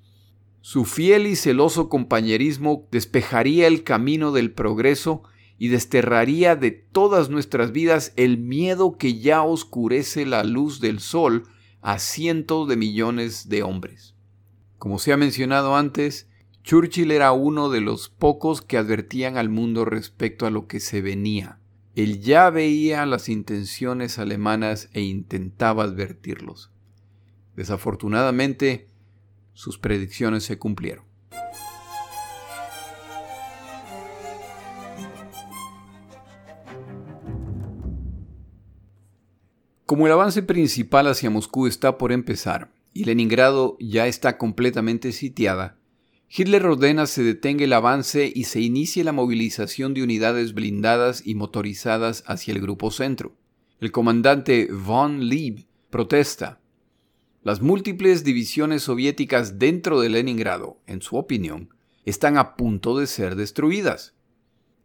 Su 0.62 0.86
fiel 0.86 1.28
y 1.28 1.36
celoso 1.36 1.90
compañerismo 1.90 2.88
despejaría 2.92 3.68
el 3.68 3.84
camino 3.84 4.32
del 4.32 4.52
progreso 4.52 5.24
y 5.58 5.68
desterraría 5.68 6.56
de 6.56 6.72
todas 6.72 7.30
nuestras 7.30 7.72
vidas 7.72 8.14
el 8.16 8.38
miedo 8.38 8.98
que 8.98 9.20
ya 9.20 9.44
oscurece 9.44 10.26
la 10.26 10.44
luz 10.44 10.80
del 10.80 11.00
sol 11.00 11.44
a 11.82 12.00
cientos 12.00 12.68
de 12.68 12.78
millones 12.78 13.50
de 13.50 13.64
hombres. 13.64 14.16
Como 14.78 15.00
se 15.00 15.14
ha 15.14 15.18
mencionado 15.18 15.76
antes, 15.76 16.30
Churchill 16.66 17.12
era 17.12 17.32
uno 17.32 17.70
de 17.70 17.80
los 17.80 18.10
pocos 18.10 18.64
que 18.64 18.80
advertían 18.80 19.38
al 19.38 19.50
mundo 19.50 19.86
respecto 19.86 20.48
a 20.48 20.50
lo 20.50 20.66
que 20.66 20.80
se 20.80 21.00
venía. 21.00 21.60
Él 21.94 22.22
ya 22.22 22.50
veía 22.50 23.06
las 23.06 23.30
intenciones 23.30 24.18
alemanas 24.18 24.90
e 24.94 25.02
intentaba 25.02 25.84
advertirlos. 25.84 26.72
Desafortunadamente, 27.56 28.88
sus 29.54 29.78
predicciones 29.78 30.44
se 30.44 30.58
cumplieron. 30.58 31.06
Como 39.86 40.08
el 40.08 40.14
avance 40.14 40.42
principal 40.42 41.06
hacia 41.06 41.30
Moscú 41.30 41.68
está 41.68 42.00
por 42.00 42.12
empezar 42.12 42.72
y 42.92 43.04
Leningrado 43.04 43.78
ya 43.80 44.08
está 44.08 44.40
completamente 44.40 45.12
sitiada, 45.12 45.78
Hitler 46.30 46.66
ordena 46.66 47.06
se 47.06 47.24
detenga 47.24 47.64
el 47.64 47.74
avance 47.74 48.32
y 48.34 48.46
se 48.46 48.60
inicie 48.60 49.04
la 49.04 49.12
movilización 49.12 49.94
de 49.94 50.04
unidades 50.04 50.54
blindadas 50.54 51.26
y 51.26 51.36
motorizadas 51.36 52.24
hacia 52.28 52.54
el 52.54 52.62
grupo 52.62 52.92
centro. 52.92 53.36
El 53.80 53.92
comandante 53.92 54.68
von 54.72 55.26
Lieb 55.28 55.66
protesta. 55.90 56.60
Las 57.44 57.62
múltiples 57.62 58.24
divisiones 58.24 58.84
soviéticas 58.84 59.60
dentro 59.60 60.02
de 60.02 60.10
Leningrado, 60.10 60.80
en 60.88 61.02
su 61.02 61.16
opinión, 61.16 61.70
están 62.04 62.38
a 62.38 62.56
punto 62.56 62.98
de 62.98 63.06
ser 63.08 63.36
destruidas. 63.36 64.16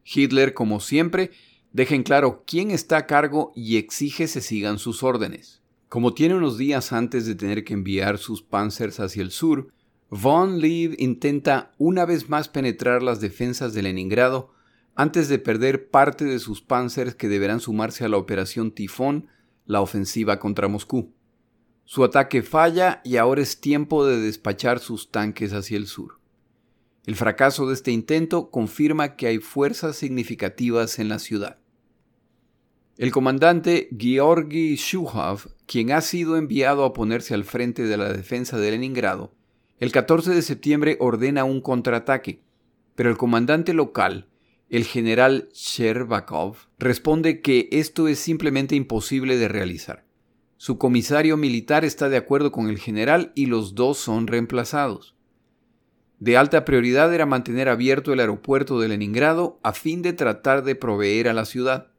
Hitler, 0.05 0.55
como 0.55 0.81
siempre, 0.81 1.31
deja 1.73 1.95
en 1.95 2.03
claro 2.03 2.45
quién 2.47 2.71
está 2.71 2.99
a 2.99 3.07
cargo 3.07 3.53
y 3.57 3.77
exige 3.77 4.29
se 4.29 4.41
sigan 4.41 4.79
sus 4.79 5.03
órdenes. 5.03 5.63
Como 5.89 6.15
tiene 6.15 6.35
unos 6.35 6.59
días 6.59 6.93
antes 6.93 7.27
de 7.27 7.35
tener 7.35 7.65
que 7.65 7.75
enviar 7.75 8.19
sus 8.19 8.43
panzers 8.43 9.01
hacia 9.01 9.23
el 9.23 9.31
sur, 9.31 9.73
Von 10.13 10.59
Lieb 10.59 10.97
intenta 10.99 11.73
una 11.79 12.05
vez 12.05 12.29
más 12.29 12.49
penetrar 12.49 13.01
las 13.01 13.21
defensas 13.21 13.75
de 13.75 13.83
Leningrado 13.83 14.53
antes 14.97 15.29
de 15.29 15.39
perder 15.39 15.89
parte 15.89 16.25
de 16.25 16.41
sus 16.41 16.61
panzers 16.61 17.15
que 17.15 17.29
deberán 17.29 17.61
sumarse 17.61 18.05
a 18.05 18.09
la 18.09 18.17
operación 18.17 18.73
Tifón, 18.73 19.29
la 19.67 19.81
ofensiva 19.81 20.41
contra 20.41 20.67
Moscú. 20.67 21.15
Su 21.85 22.03
ataque 22.03 22.43
falla 22.43 23.01
y 23.05 23.19
ahora 23.19 23.41
es 23.41 23.61
tiempo 23.61 24.05
de 24.05 24.19
despachar 24.19 24.81
sus 24.81 25.13
tanques 25.13 25.53
hacia 25.53 25.77
el 25.77 25.87
sur. 25.87 26.19
El 27.07 27.15
fracaso 27.15 27.69
de 27.69 27.75
este 27.75 27.93
intento 27.93 28.51
confirma 28.51 29.15
que 29.15 29.29
hay 29.29 29.39
fuerzas 29.39 29.95
significativas 29.95 30.99
en 30.99 31.09
la 31.09 31.21
ciudad. 31.21 31.61
El 32.97 33.13
comandante 33.13 33.89
Georgi 33.97 34.75
Shuhov, 34.75 35.55
quien 35.67 35.93
ha 35.93 36.01
sido 36.01 36.37
enviado 36.37 36.85
a 36.85 36.93
ponerse 36.93 37.33
al 37.33 37.45
frente 37.45 37.85
de 37.85 37.97
la 37.97 38.13
defensa 38.13 38.59
de 38.59 38.73
Leningrado, 38.73 39.33
el 39.81 39.93
14 39.93 40.35
de 40.35 40.43
septiembre 40.43 40.99
ordena 41.01 41.45
un 41.45 41.63
contraataque, 41.63 42.43
pero 42.95 43.09
el 43.09 43.17
comandante 43.17 43.73
local, 43.73 44.29
el 44.69 44.85
general 44.85 45.49
Sherbakov, 45.55 46.57
responde 46.79 47.41
que 47.41 47.67
esto 47.73 48.07
es 48.07 48.19
simplemente 48.19 48.77
imposible 48.77 49.39
de 49.39 49.49
realizar. 49.49 50.05
Su 50.59 50.77
comisario 50.77 51.39
militar 51.39 51.87
está 51.87 52.11
de 52.11 52.19
acuerdo 52.19 52.53
con 52.53 52.69
el 52.69 52.79
general 52.79 53.33
y 53.35 53.47
los 53.47 53.75
dos 53.75 53.97
son 53.97 54.27
reemplazados. 54.27 55.17
De 56.19 56.37
alta 56.37 56.67
prioridad 56.67 57.15
era 57.15 57.25
mantener 57.25 57.71
abierto 57.71 58.13
el 58.13 58.21
aeropuerto 58.21 58.79
de 58.81 58.89
Leningrado 58.89 59.59
a 59.63 59.73
fin 59.73 60.03
de 60.03 60.13
tratar 60.13 60.63
de 60.63 60.75
proveer 60.75 61.27
a 61.27 61.33
la 61.33 61.47
ciudad. 61.47 61.91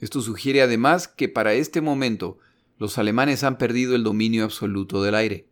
Esto 0.00 0.20
sugiere 0.20 0.60
además 0.60 1.08
que 1.08 1.30
para 1.30 1.54
este 1.54 1.80
momento 1.80 2.36
los 2.76 2.98
alemanes 2.98 3.42
han 3.42 3.56
perdido 3.56 3.96
el 3.96 4.04
dominio 4.04 4.44
absoluto 4.44 5.02
del 5.02 5.14
aire. 5.14 5.45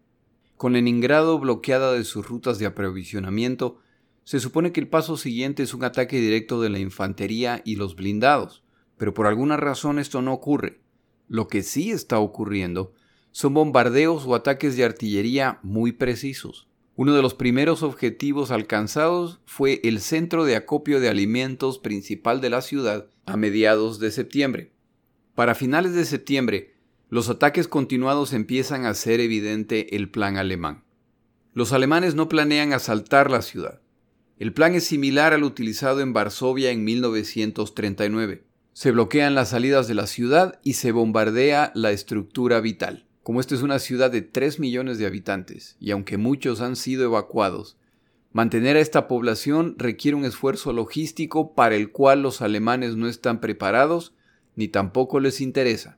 Con 0.57 0.75
Leningrado 0.75 1.39
bloqueada 1.39 1.93
de 1.93 2.05
sus 2.05 2.29
rutas 2.29 2.59
de 2.59 2.67
aprovisionamiento, 2.67 3.79
se 4.23 4.41
supone 4.41 4.73
que 4.73 4.81
el 4.81 4.89
paso 4.89 5.17
siguiente 5.17 5.63
es 5.63 5.75
un 5.75 5.85
ataque 5.85 6.21
directo 6.21 6.61
de 6.61 6.71
la 6.71 6.79
infantería 6.79 7.61
y 7.65 7.77
los 7.77 7.97
blindados, 7.97 8.63
pero 8.97 9.13
por 9.13 9.27
alguna 9.27 9.57
razón 9.57 9.99
esto 9.99 10.23
no 10.23 10.33
ocurre. 10.33 10.81
Lo 11.29 11.49
que 11.49 11.63
sí 11.63 11.91
está 11.91 12.19
ocurriendo 12.19 12.95
son 13.33 13.53
bombardeos 13.53 14.25
o 14.27 14.35
ataques 14.35 14.77
de 14.77 14.85
artillería 14.85 15.59
muy 15.63 15.93
precisos. 15.93 16.69
Uno 16.97 17.13
de 17.15 17.23
los 17.23 17.35
primeros 17.35 17.83
objetivos 17.83 18.53
alcanzados 18.53 19.41
fue 19.47 19.81
el 19.83 20.01
centro 20.01 20.45
de 20.45 20.55
acopio 20.55 21.01
de 21.01 21.09
alimentos 21.09 21.81
principal 21.81 22.41
de 22.41 22.51
la 22.51 22.63
ciudad 22.63 23.09
a 23.27 23.37
mediados 23.37 23.99
de 23.99 24.13
septiembre. 24.13 24.71
Para 25.35 25.57
finales 25.57 25.95
de 25.95 26.05
septiembre, 26.05 26.74
los 27.15 27.29
ataques 27.29 27.69
continuados 27.69 28.33
empiezan 28.33 28.85
a 28.85 28.89
hacer 28.89 29.21
evidente 29.21 29.95
el 29.95 30.11
plan 30.11 30.37
alemán. 30.37 30.83
Los 31.53 31.73
alemanes 31.73 32.17
no 32.17 32.29
planean 32.29 32.73
asaltar 32.73 33.31
la 33.31 33.41
ciudad. 33.41 33.81
El 34.37 34.53
plan 34.53 34.75
es 34.75 34.83
similar 34.83 35.33
al 35.33 35.45
utilizado 35.45 36.01
en 36.01 36.13
Varsovia 36.13 36.73
en 36.73 36.83
1939. 36.83 38.43
Se 38.73 38.91
bloquean 38.91 39.37
las 39.37 39.51
salidas 39.51 39.87
de 39.87 39.95
la 39.95 40.09
ciudad 40.09 40.59
y 40.65 40.73
se 40.73 40.91
bombardea 40.91 41.71
la 41.77 41.93
estructura 41.93 42.59
vital. 42.59 43.07
Como 43.23 43.39
esta 43.39 43.55
es 43.55 43.63
una 43.63 43.79
ciudad 43.79 44.11
de 44.11 44.23
3 44.23 44.59
millones 44.59 44.99
de 44.99 45.07
habitantes, 45.07 45.77
y 45.79 45.93
aunque 45.93 46.19
muchos 46.19 46.61
han 46.61 46.75
sido 46.75 47.05
evacuados, 47.05 47.77
mantener 48.33 48.77
a 48.77 48.81
esta 48.81 49.07
población 49.07 49.77
requiere 49.79 50.17
un 50.17 50.25
esfuerzo 50.25 50.73
logístico 50.73 51.55
para 51.55 51.77
el 51.77 51.93
cual 51.93 52.23
los 52.23 52.43
alemanes 52.43 52.97
no 52.97 53.07
están 53.07 53.41
preparados 53.41 54.17
ni 54.57 54.67
tampoco 54.67 55.21
les 55.21 55.41
interesa 55.41 55.97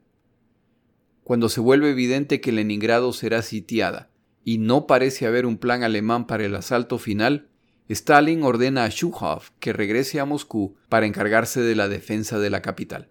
cuando 1.26 1.48
se 1.48 1.58
vuelve 1.58 1.90
evidente 1.90 2.40
que 2.40 2.52
Leningrado 2.52 3.12
será 3.12 3.42
sitiada 3.42 4.12
y 4.44 4.58
no 4.58 4.86
parece 4.86 5.26
haber 5.26 5.44
un 5.44 5.58
plan 5.58 5.82
alemán 5.82 6.28
para 6.28 6.44
el 6.44 6.54
asalto 6.54 6.98
final, 7.00 7.48
Stalin 7.88 8.44
ordena 8.44 8.84
a 8.84 8.90
Shuhov 8.90 9.50
que 9.58 9.72
regrese 9.72 10.20
a 10.20 10.24
Moscú 10.24 10.76
para 10.88 11.04
encargarse 11.04 11.60
de 11.62 11.74
la 11.74 11.88
defensa 11.88 12.38
de 12.38 12.48
la 12.48 12.62
capital. 12.62 13.10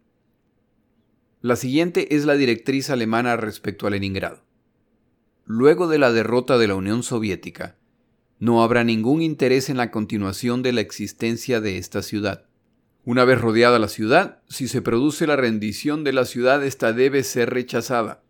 La 1.42 1.58
siguiente 1.58 2.16
es 2.16 2.24
la 2.24 2.36
directriz 2.36 2.90
alemana 2.90 3.36
respecto 3.36 3.86
a 3.86 3.90
Leningrado. 3.90 4.46
Luego 5.44 5.90
de 5.90 6.00
la 6.00 6.14
derrota 6.14 6.58
de 6.58 6.70
la 6.70 6.76
Unión 6.76 7.04
Soviética, 7.04 7.76
no 8.40 8.64
habrá 8.64 8.86
ningún 8.86 9.22
interés 9.22 9.70
en 9.70 9.76
la 9.76 9.92
continuación 9.92 10.64
de 10.64 10.72
la 10.72 10.80
existencia 10.80 11.60
de 11.60 11.78
esta 11.78 12.02
ciudad. 12.02 12.46
Una 13.06 13.24
vez 13.24 13.40
rodeada 13.40 13.78
la 13.78 13.88
ciudad, 13.88 14.40
si 14.50 14.68
se 14.68 14.82
produce 14.82 15.28
la 15.28 15.36
rendición 15.36 16.04
de 16.04 16.12
la 16.12 16.26
ciudad, 16.26 16.66
esta 16.66 16.92
debe 16.92 17.22
ser 17.22 17.52
rechazada, 17.52 18.24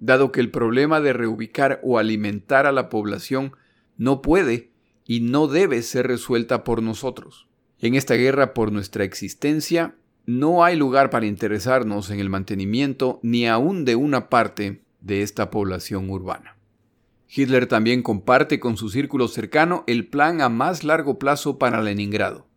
dado 0.00 0.32
que 0.32 0.40
el 0.40 0.50
problema 0.50 1.00
de 1.00 1.12
reubicar 1.12 1.78
o 1.84 1.96
alimentar 1.96 2.66
a 2.66 2.72
la 2.72 2.88
población 2.88 3.52
no 3.96 4.22
puede 4.22 4.72
y 5.04 5.20
no 5.20 5.46
debe 5.46 5.80
ser 5.82 6.08
resuelta 6.08 6.64
por 6.64 6.82
nosotros. 6.82 7.46
En 7.78 7.94
esta 7.94 8.14
guerra 8.14 8.52
por 8.52 8.72
nuestra 8.72 9.04
existencia, 9.04 9.94
no 10.24 10.64
hay 10.64 10.74
lugar 10.74 11.08
para 11.08 11.26
interesarnos 11.26 12.10
en 12.10 12.18
el 12.18 12.28
mantenimiento 12.28 13.20
ni 13.22 13.46
aún 13.46 13.84
de 13.84 13.94
una 13.94 14.28
parte 14.28 14.82
de 15.00 15.22
esta 15.22 15.52
población 15.52 16.10
urbana. 16.10 16.56
Hitler 17.28 17.68
también 17.68 18.02
comparte 18.02 18.58
con 18.58 18.76
su 18.76 18.88
círculo 18.88 19.28
cercano 19.28 19.84
el 19.86 20.08
plan 20.08 20.40
a 20.40 20.48
más 20.48 20.82
largo 20.82 21.20
plazo 21.20 21.58
para 21.58 21.80
Leningrado. 21.80 22.48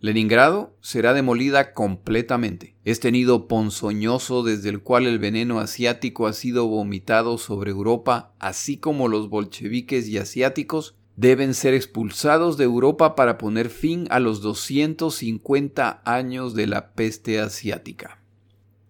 Leningrado 0.00 0.76
será 0.80 1.12
demolida 1.12 1.72
completamente. 1.72 2.76
Este 2.84 3.10
nido 3.10 3.48
ponzoñoso 3.48 4.44
desde 4.44 4.68
el 4.68 4.80
cual 4.80 5.08
el 5.08 5.18
veneno 5.18 5.58
asiático 5.58 6.28
ha 6.28 6.32
sido 6.32 6.68
vomitado 6.68 7.36
sobre 7.36 7.72
Europa, 7.72 8.32
así 8.38 8.76
como 8.76 9.08
los 9.08 9.28
bolcheviques 9.28 10.06
y 10.06 10.18
asiáticos, 10.18 10.94
deben 11.16 11.52
ser 11.52 11.74
expulsados 11.74 12.56
de 12.56 12.62
Europa 12.62 13.16
para 13.16 13.38
poner 13.38 13.70
fin 13.70 14.06
a 14.10 14.20
los 14.20 14.40
250 14.40 16.02
años 16.04 16.54
de 16.54 16.68
la 16.68 16.92
peste 16.92 17.40
asiática. 17.40 18.22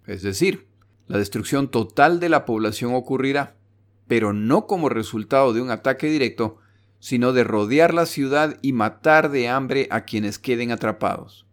Es 0.06 0.20
decir, 0.20 0.66
la 1.06 1.16
destrucción 1.16 1.70
total 1.70 2.20
de 2.20 2.28
la 2.28 2.44
población 2.44 2.94
ocurrirá, 2.94 3.56
pero 4.08 4.34
no 4.34 4.66
como 4.66 4.90
resultado 4.90 5.54
de 5.54 5.62
un 5.62 5.70
ataque 5.70 6.10
directo, 6.10 6.58
sino 7.00 7.32
de 7.32 7.44
rodear 7.44 7.94
la 7.94 8.06
ciudad 8.06 8.58
y 8.62 8.72
matar 8.72 9.30
de 9.30 9.48
hambre 9.48 9.88
a 9.90 10.04
quienes 10.04 10.38
queden 10.38 10.72
atrapados. 10.72 11.46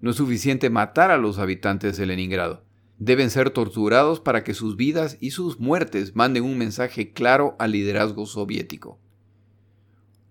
No 0.00 0.10
es 0.10 0.16
suficiente 0.16 0.70
matar 0.70 1.10
a 1.10 1.18
los 1.18 1.38
habitantes 1.38 1.96
de 1.96 2.06
Leningrado. 2.06 2.64
Deben 2.98 3.30
ser 3.30 3.50
torturados 3.50 4.20
para 4.20 4.44
que 4.44 4.54
sus 4.54 4.76
vidas 4.76 5.16
y 5.20 5.30
sus 5.30 5.58
muertes 5.58 6.16
manden 6.16 6.44
un 6.44 6.56
mensaje 6.56 7.12
claro 7.12 7.56
al 7.58 7.72
liderazgo 7.72 8.26
soviético. 8.26 8.98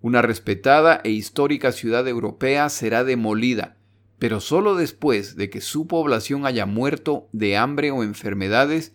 Una 0.01 0.21
respetada 0.21 1.01
e 1.03 1.09
histórica 1.09 1.71
ciudad 1.71 2.07
europea 2.07 2.69
será 2.69 3.03
demolida, 3.03 3.77
pero 4.17 4.39
solo 4.39 4.75
después 4.75 5.35
de 5.35 5.49
que 5.49 5.61
su 5.61 5.87
población 5.87 6.45
haya 6.45 6.65
muerto 6.65 7.27
de 7.31 7.57
hambre 7.57 7.91
o 7.91 8.03
enfermedades 8.03 8.93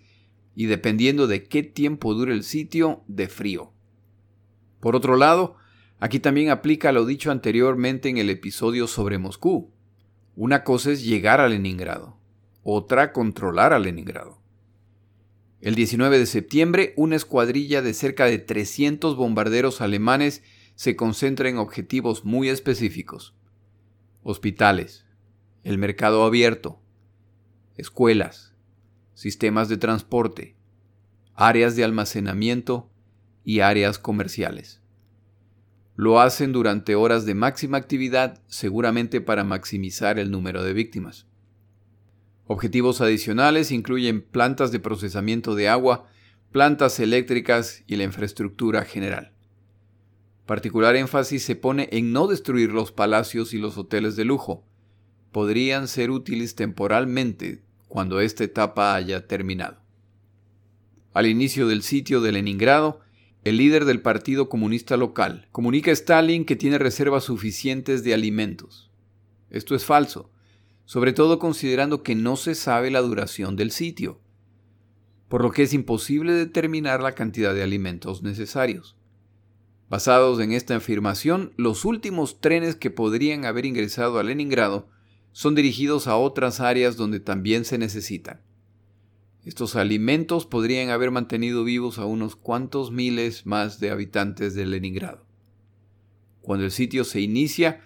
y 0.54 0.66
dependiendo 0.66 1.26
de 1.26 1.44
qué 1.44 1.62
tiempo 1.62 2.14
dure 2.14 2.32
el 2.32 2.42
sitio, 2.42 3.02
de 3.06 3.28
frío. 3.28 3.73
Por 4.84 4.96
otro 4.96 5.16
lado, 5.16 5.56
aquí 5.98 6.20
también 6.20 6.50
aplica 6.50 6.92
lo 6.92 7.06
dicho 7.06 7.30
anteriormente 7.30 8.10
en 8.10 8.18
el 8.18 8.28
episodio 8.28 8.86
sobre 8.86 9.16
Moscú. 9.16 9.70
Una 10.36 10.62
cosa 10.62 10.92
es 10.92 11.02
llegar 11.02 11.40
a 11.40 11.48
Leningrado, 11.48 12.18
otra 12.62 13.14
controlar 13.14 13.72
a 13.72 13.78
Leningrado. 13.78 14.42
El 15.62 15.74
19 15.74 16.18
de 16.18 16.26
septiembre, 16.26 16.92
una 16.98 17.16
escuadrilla 17.16 17.80
de 17.80 17.94
cerca 17.94 18.26
de 18.26 18.36
300 18.36 19.16
bombarderos 19.16 19.80
alemanes 19.80 20.42
se 20.74 20.96
concentra 20.96 21.48
en 21.48 21.56
objetivos 21.56 22.26
muy 22.26 22.50
específicos. 22.50 23.34
Hospitales, 24.22 25.06
el 25.62 25.78
mercado 25.78 26.24
abierto, 26.24 26.78
escuelas, 27.78 28.54
sistemas 29.14 29.70
de 29.70 29.78
transporte, 29.78 30.56
áreas 31.34 31.74
de 31.74 31.84
almacenamiento 31.84 32.90
y 33.44 33.60
áreas 33.60 33.98
comerciales. 33.98 34.80
Lo 35.96 36.20
hacen 36.20 36.52
durante 36.52 36.96
horas 36.96 37.24
de 37.24 37.34
máxima 37.34 37.76
actividad, 37.76 38.42
seguramente 38.46 39.20
para 39.20 39.44
maximizar 39.44 40.18
el 40.18 40.30
número 40.30 40.64
de 40.64 40.72
víctimas. 40.72 41.26
Objetivos 42.46 43.00
adicionales 43.00 43.70
incluyen 43.70 44.22
plantas 44.22 44.72
de 44.72 44.80
procesamiento 44.80 45.54
de 45.54 45.68
agua, 45.68 46.06
plantas 46.50 46.98
eléctricas 47.00 47.84
y 47.86 47.96
la 47.96 48.04
infraestructura 48.04 48.84
general. 48.84 49.32
Particular 50.46 50.94
énfasis 50.94 51.42
se 51.42 51.56
pone 51.56 51.88
en 51.92 52.12
no 52.12 52.26
destruir 52.26 52.72
los 52.72 52.92
palacios 52.92 53.54
y 53.54 53.58
los 53.58 53.78
hoteles 53.78 54.14
de 54.16 54.26
lujo. 54.26 54.66
Podrían 55.32 55.88
ser 55.88 56.10
útiles 56.10 56.54
temporalmente 56.54 57.62
cuando 57.88 58.20
esta 58.20 58.44
etapa 58.44 58.94
haya 58.94 59.26
terminado. 59.26 59.80
Al 61.14 61.26
inicio 61.26 61.66
del 61.66 61.82
sitio 61.82 62.20
de 62.20 62.32
Leningrado, 62.32 63.00
el 63.44 63.58
líder 63.58 63.84
del 63.84 64.00
Partido 64.00 64.48
Comunista 64.48 64.96
local 64.96 65.48
comunica 65.52 65.90
a 65.90 65.94
Stalin 65.94 66.46
que 66.46 66.56
tiene 66.56 66.78
reservas 66.78 67.24
suficientes 67.24 68.02
de 68.02 68.14
alimentos. 68.14 68.90
Esto 69.50 69.74
es 69.74 69.84
falso, 69.84 70.30
sobre 70.86 71.12
todo 71.12 71.38
considerando 71.38 72.02
que 72.02 72.14
no 72.14 72.36
se 72.36 72.54
sabe 72.54 72.90
la 72.90 73.02
duración 73.02 73.54
del 73.54 73.70
sitio, 73.70 74.18
por 75.28 75.42
lo 75.42 75.50
que 75.50 75.62
es 75.62 75.74
imposible 75.74 76.32
determinar 76.32 77.02
la 77.02 77.14
cantidad 77.14 77.54
de 77.54 77.62
alimentos 77.62 78.22
necesarios. 78.22 78.96
Basados 79.90 80.40
en 80.40 80.52
esta 80.52 80.76
afirmación, 80.76 81.52
los 81.58 81.84
últimos 81.84 82.40
trenes 82.40 82.76
que 82.76 82.90
podrían 82.90 83.44
haber 83.44 83.66
ingresado 83.66 84.18
a 84.18 84.22
Leningrado 84.22 84.88
son 85.32 85.54
dirigidos 85.54 86.06
a 86.06 86.16
otras 86.16 86.60
áreas 86.60 86.96
donde 86.96 87.20
también 87.20 87.66
se 87.66 87.76
necesitan. 87.76 88.40
Estos 89.44 89.76
alimentos 89.76 90.46
podrían 90.46 90.88
haber 90.88 91.10
mantenido 91.10 91.64
vivos 91.64 91.98
a 91.98 92.06
unos 92.06 92.34
cuantos 92.34 92.90
miles 92.90 93.44
más 93.44 93.78
de 93.78 93.90
habitantes 93.90 94.54
de 94.54 94.64
Leningrado. 94.64 95.26
Cuando 96.40 96.64
el 96.64 96.70
sitio 96.70 97.04
se 97.04 97.20
inicia, 97.20 97.82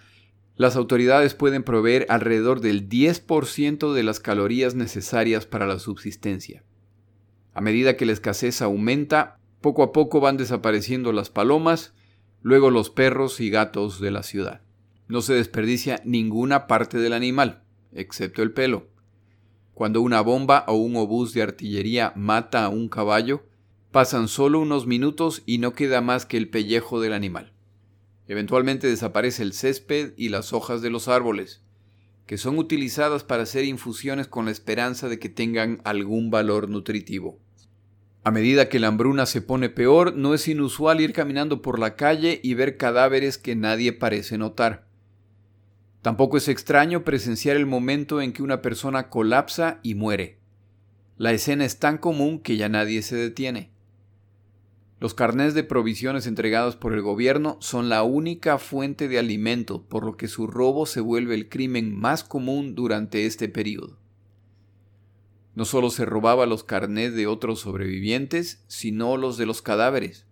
las 0.55 0.75
autoridades 0.75 1.35
pueden 1.35 1.63
proveer 1.63 2.05
alrededor 2.09 2.61
del 2.61 2.87
10% 2.87 3.93
de 3.93 4.03
las 4.03 4.19
calorías 4.19 4.75
necesarias 4.75 5.45
para 5.45 5.67
la 5.67 5.79
subsistencia. 5.79 6.63
A 7.53 7.61
medida 7.61 7.97
que 7.97 8.05
la 8.05 8.13
escasez 8.13 8.61
aumenta, 8.61 9.39
poco 9.59 9.83
a 9.83 9.91
poco 9.91 10.21
van 10.21 10.37
desapareciendo 10.37 11.11
las 11.11 11.29
palomas, 11.29 11.93
luego 12.41 12.71
los 12.71 12.89
perros 12.89 13.41
y 13.41 13.49
gatos 13.49 13.99
de 13.99 14.11
la 14.11 14.23
ciudad. 14.23 14.61
No 15.07 15.21
se 15.21 15.33
desperdicia 15.33 16.01
ninguna 16.05 16.67
parte 16.67 16.99
del 16.99 17.13
animal, 17.13 17.63
excepto 17.91 18.43
el 18.43 18.51
pelo. 18.51 18.87
Cuando 19.79 20.01
una 20.01 20.19
bomba 20.19 20.65
o 20.67 20.73
un 20.73 20.97
obús 20.97 21.33
de 21.33 21.41
artillería 21.41 22.11
mata 22.17 22.65
a 22.65 22.67
un 22.67 22.89
caballo, 22.89 23.45
pasan 23.91 24.27
solo 24.27 24.59
unos 24.59 24.87
minutos 24.87 25.41
y 25.45 25.59
no 25.59 25.71
queda 25.71 26.01
más 26.01 26.25
que 26.25 26.35
el 26.35 26.49
pellejo 26.49 26.99
del 26.99 27.13
animal. 27.13 27.53
Eventualmente 28.27 28.87
desaparece 28.87 29.41
el 29.41 29.53
césped 29.53 30.11
y 30.17 30.27
las 30.27 30.51
hojas 30.51 30.81
de 30.81 30.89
los 30.89 31.07
árboles, 31.07 31.61
que 32.25 32.37
son 32.37 32.57
utilizadas 32.57 33.23
para 33.23 33.43
hacer 33.43 33.63
infusiones 33.63 34.27
con 34.27 34.43
la 34.43 34.51
esperanza 34.51 35.07
de 35.07 35.17
que 35.17 35.29
tengan 35.29 35.79
algún 35.85 36.29
valor 36.29 36.67
nutritivo. 36.67 37.39
A 38.25 38.31
medida 38.31 38.67
que 38.67 38.79
la 38.79 38.87
hambruna 38.87 39.25
se 39.25 39.41
pone 39.41 39.69
peor, 39.69 40.13
no 40.13 40.33
es 40.33 40.49
inusual 40.49 40.99
ir 40.99 41.13
caminando 41.13 41.61
por 41.61 41.79
la 41.79 41.95
calle 41.95 42.41
y 42.43 42.53
ver 42.53 42.75
cadáveres 42.75 43.37
que 43.37 43.55
nadie 43.55 43.93
parece 43.93 44.37
notar. 44.37 44.88
Tampoco 46.01 46.37
es 46.37 46.47
extraño 46.47 47.03
presenciar 47.03 47.57
el 47.57 47.65
momento 47.65 48.21
en 48.21 48.31
que 48.31 48.41
una 48.41 48.61
persona 48.61 49.09
colapsa 49.09 49.79
y 49.83 49.95
muere. 49.95 50.39
La 51.17 51.33
escena 51.33 51.65
es 51.65 51.79
tan 51.79 51.97
común 51.97 52.39
que 52.39 52.55
ya 52.55 52.69
nadie 52.69 53.01
se 53.01 53.17
detiene. 53.17 53.71
Los 55.01 55.13
carnés 55.13 55.53
de 55.53 55.63
provisiones 55.63 56.27
entregados 56.27 56.77
por 56.77 56.93
el 56.93 57.01
gobierno 57.01 57.57
son 57.59 57.89
la 57.89 58.03
única 58.03 58.57
fuente 58.57 59.09
de 59.09 59.19
alimento, 59.19 59.83
por 59.83 60.05
lo 60.05 60.15
que 60.15 60.29
su 60.29 60.47
robo 60.47 60.85
se 60.85 61.01
vuelve 61.01 61.35
el 61.35 61.49
crimen 61.49 61.93
más 61.93 62.23
común 62.23 62.75
durante 62.75 63.25
este 63.25 63.49
periodo. 63.49 63.97
No 65.55 65.65
solo 65.65 65.89
se 65.89 66.05
robaba 66.05 66.45
los 66.45 66.63
carnés 66.63 67.13
de 67.13 67.27
otros 67.27 67.59
sobrevivientes, 67.59 68.63
sino 68.67 69.17
los 69.17 69.37
de 69.37 69.45
los 69.45 69.61
cadáveres. 69.61 70.25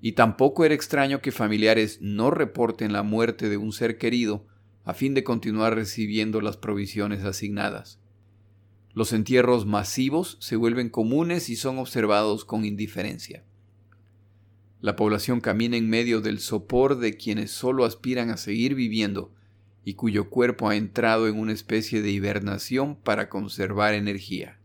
Y 0.00 0.12
tampoco 0.12 0.64
era 0.64 0.74
extraño 0.74 1.20
que 1.20 1.30
familiares 1.30 1.98
no 2.00 2.32
reporten 2.32 2.92
la 2.92 3.04
muerte 3.04 3.48
de 3.48 3.56
un 3.56 3.72
ser 3.72 3.98
querido 3.98 4.46
a 4.86 4.94
fin 4.94 5.14
de 5.14 5.24
continuar 5.24 5.74
recibiendo 5.74 6.40
las 6.40 6.56
provisiones 6.56 7.24
asignadas. 7.24 7.98
Los 8.94 9.12
entierros 9.12 9.66
masivos 9.66 10.38
se 10.40 10.56
vuelven 10.56 10.88
comunes 10.88 11.50
y 11.50 11.56
son 11.56 11.78
observados 11.78 12.44
con 12.44 12.64
indiferencia. 12.64 13.44
La 14.80 14.94
población 14.94 15.40
camina 15.40 15.76
en 15.76 15.90
medio 15.90 16.20
del 16.20 16.38
sopor 16.38 16.98
de 16.98 17.16
quienes 17.16 17.50
solo 17.50 17.84
aspiran 17.84 18.30
a 18.30 18.36
seguir 18.36 18.76
viviendo 18.76 19.32
y 19.84 19.94
cuyo 19.94 20.30
cuerpo 20.30 20.68
ha 20.68 20.76
entrado 20.76 21.26
en 21.26 21.36
una 21.36 21.52
especie 21.52 22.00
de 22.00 22.10
hibernación 22.12 22.94
para 22.94 23.28
conservar 23.28 23.94
energía. 23.94 24.60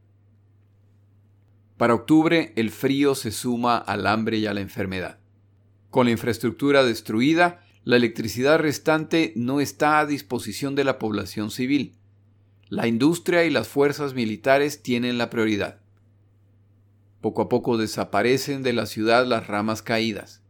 Para 1.78 1.96
octubre 1.96 2.54
el 2.56 2.70
frío 2.70 3.16
se 3.16 3.32
suma 3.32 3.76
al 3.78 4.06
hambre 4.06 4.38
y 4.38 4.46
a 4.46 4.54
la 4.54 4.62
enfermedad. 4.62 5.18
Con 5.90 6.06
la 6.06 6.12
infraestructura 6.12 6.84
destruida, 6.84 7.66
la 7.84 7.96
electricidad 7.96 8.60
restante 8.60 9.34
no 9.36 9.60
está 9.60 10.00
a 10.00 10.06
disposición 10.06 10.76
de 10.76 10.84
la 10.84 11.00
población 11.00 11.50
civil. 11.50 11.96
La 12.70 12.88
industria 12.88 13.44
y 13.44 13.50
las 13.50 13.68
fuerzas 13.68 14.14
militares 14.14 14.84
tienen 14.84 15.18
la 15.18 15.30
prioridad. 15.30 15.82
Poco 17.22 17.42
a 17.42 17.50
poco 17.50 17.78
desaparecen 17.78 18.62
de 18.62 18.74
la 18.74 18.86
ciudad 18.86 19.26
las 19.26 19.48
ramas 19.48 19.82
caídas, 19.82 20.42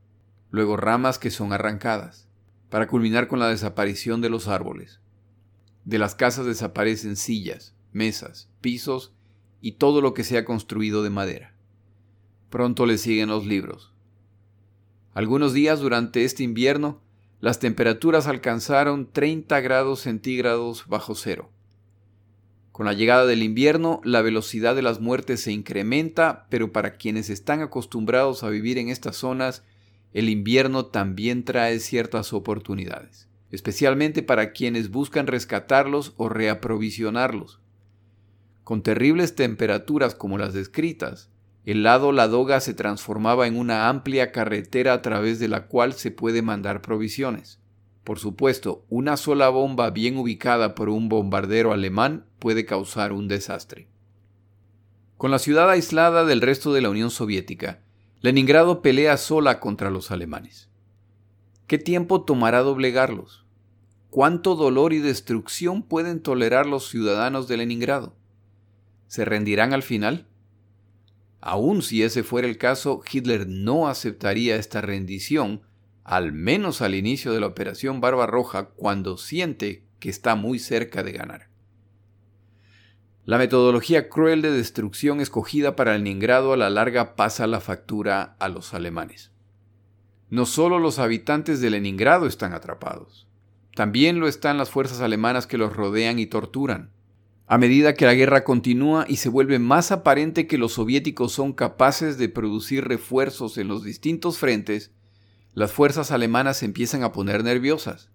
luego 0.49 0.75
ramas 0.75 1.19
que 1.19 1.31
son 1.31 1.53
arrancadas 1.53 2.27
para 2.69 2.87
culminar 2.87 3.27
con 3.27 3.39
la 3.39 3.47
desaparición 3.47 4.21
de 4.21 4.29
los 4.29 4.47
árboles. 4.47 4.99
De 5.83 5.99
las 5.99 6.15
casas 6.15 6.45
desaparecen 6.45 7.15
sillas, 7.15 7.73
mesas, 7.91 8.49
pisos 8.61 9.13
y 9.61 9.73
todo 9.73 10.01
lo 10.01 10.13
que 10.13 10.23
sea 10.23 10.45
construido 10.45 11.01
de 11.01 11.09
madera. 11.09 11.55
Pronto 12.49 12.85
le 12.85 12.97
siguen 12.97 13.29
los 13.29 13.45
libros. 13.45 13.93
Algunos 15.13 15.53
días 15.53 15.79
durante 15.79 16.23
este 16.23 16.43
invierno, 16.43 17.00
las 17.41 17.57
temperaturas 17.57 18.27
alcanzaron 18.27 19.11
30 19.11 19.59
grados 19.61 20.01
centígrados 20.01 20.85
bajo 20.87 21.15
cero. 21.15 21.49
Con 22.71 22.85
la 22.85 22.93
llegada 22.93 23.25
del 23.25 23.41
invierno, 23.41 23.99
la 24.03 24.21
velocidad 24.21 24.75
de 24.75 24.83
las 24.83 24.99
muertes 24.99 25.41
se 25.41 25.51
incrementa, 25.51 26.45
pero 26.49 26.71
para 26.71 26.97
quienes 26.97 27.31
están 27.31 27.61
acostumbrados 27.61 28.43
a 28.43 28.49
vivir 28.49 28.77
en 28.77 28.89
estas 28.89 29.15
zonas, 29.15 29.63
el 30.13 30.29
invierno 30.29 30.85
también 30.85 31.43
trae 31.43 31.79
ciertas 31.79 32.31
oportunidades, 32.31 33.27
especialmente 33.49 34.21
para 34.21 34.51
quienes 34.51 34.91
buscan 34.91 35.25
rescatarlos 35.25 36.13
o 36.17 36.29
reaprovisionarlos. 36.29 37.59
Con 38.63 38.83
terribles 38.83 39.33
temperaturas 39.33 40.13
como 40.13 40.37
las 40.37 40.53
descritas, 40.53 41.30
el 41.65 41.83
lado 41.83 42.11
Ladoga 42.11 42.59
se 42.59 42.73
transformaba 42.73 43.45
en 43.45 43.57
una 43.57 43.87
amplia 43.87 44.31
carretera 44.31 44.93
a 44.93 45.01
través 45.01 45.39
de 45.39 45.47
la 45.47 45.67
cual 45.67 45.93
se 45.93 46.09
puede 46.09 46.41
mandar 46.41 46.81
provisiones. 46.81 47.59
Por 48.03 48.17
supuesto, 48.17 48.83
una 48.89 49.15
sola 49.15 49.49
bomba 49.49 49.91
bien 49.91 50.17
ubicada 50.17 50.73
por 50.73 50.89
un 50.89 51.07
bombardero 51.07 51.71
alemán 51.71 52.25
puede 52.39 52.65
causar 52.65 53.13
un 53.13 53.27
desastre. 53.27 53.87
Con 55.17 55.29
la 55.29 55.37
ciudad 55.37 55.69
aislada 55.69 56.25
del 56.25 56.41
resto 56.41 56.73
de 56.73 56.81
la 56.81 56.89
Unión 56.89 57.11
Soviética, 57.11 57.81
Leningrado 58.21 58.81
pelea 58.81 59.17
sola 59.17 59.59
contra 59.59 59.91
los 59.91 60.09
alemanes. 60.09 60.69
¿Qué 61.67 61.77
tiempo 61.77 62.23
tomará 62.23 62.61
doblegarlos? 62.61 63.45
¿Cuánto 64.09 64.55
dolor 64.55 64.93
y 64.93 64.99
destrucción 64.99 65.83
pueden 65.83 66.21
tolerar 66.21 66.65
los 66.65 66.89
ciudadanos 66.89 67.47
de 67.47 67.57
Leningrado? 67.57 68.15
¿Se 69.07 69.25
rendirán 69.25 69.73
al 69.73 69.83
final? 69.83 70.27
Aun 71.41 71.81
si 71.81 72.03
ese 72.03 72.23
fuera 72.23 72.47
el 72.47 72.57
caso, 72.57 73.01
Hitler 73.11 73.47
no 73.47 73.87
aceptaría 73.87 74.55
esta 74.55 74.79
rendición, 74.79 75.63
al 76.03 76.31
menos 76.31 76.81
al 76.81 76.95
inicio 76.95 77.33
de 77.33 77.39
la 77.39 77.47
Operación 77.47 77.99
Barbarroja, 77.99 78.69
cuando 78.69 79.17
siente 79.17 79.83
que 79.99 80.09
está 80.09 80.35
muy 80.35 80.59
cerca 80.59 81.03
de 81.03 81.11
ganar. 81.11 81.49
La 83.25 83.37
metodología 83.37 84.09
cruel 84.09 84.41
de 84.41 84.51
destrucción 84.51 85.19
escogida 85.19 85.75
para 85.75 85.97
Leningrado 85.97 86.53
a 86.53 86.57
la 86.57 86.69
larga 86.69 87.15
pasa 87.15 87.47
la 87.47 87.59
factura 87.59 88.35
a 88.39 88.47
los 88.47 88.73
alemanes. 88.73 89.31
No 90.29 90.45
solo 90.45 90.79
los 90.79 90.97
habitantes 90.97 91.59
de 91.59 91.69
Leningrado 91.69 92.25
están 92.25 92.53
atrapados, 92.53 93.27
también 93.75 94.19
lo 94.19 94.27
están 94.27 94.57
las 94.57 94.69
fuerzas 94.69 95.01
alemanas 95.01 95.47
que 95.47 95.57
los 95.57 95.75
rodean 95.75 96.19
y 96.19 96.25
torturan. 96.25 96.91
A 97.51 97.57
medida 97.57 97.95
que 97.95 98.05
la 98.05 98.13
guerra 98.13 98.45
continúa 98.45 99.03
y 99.09 99.17
se 99.17 99.27
vuelve 99.27 99.59
más 99.59 99.91
aparente 99.91 100.47
que 100.47 100.57
los 100.57 100.71
soviéticos 100.71 101.33
son 101.33 101.51
capaces 101.51 102.17
de 102.17 102.29
producir 102.29 102.85
refuerzos 102.85 103.57
en 103.57 103.67
los 103.67 103.83
distintos 103.83 104.37
frentes, 104.37 104.91
las 105.53 105.73
fuerzas 105.73 106.11
alemanas 106.11 106.59
se 106.59 106.65
empiezan 106.65 107.03
a 107.03 107.11
poner 107.11 107.43
nerviosas. 107.43 108.09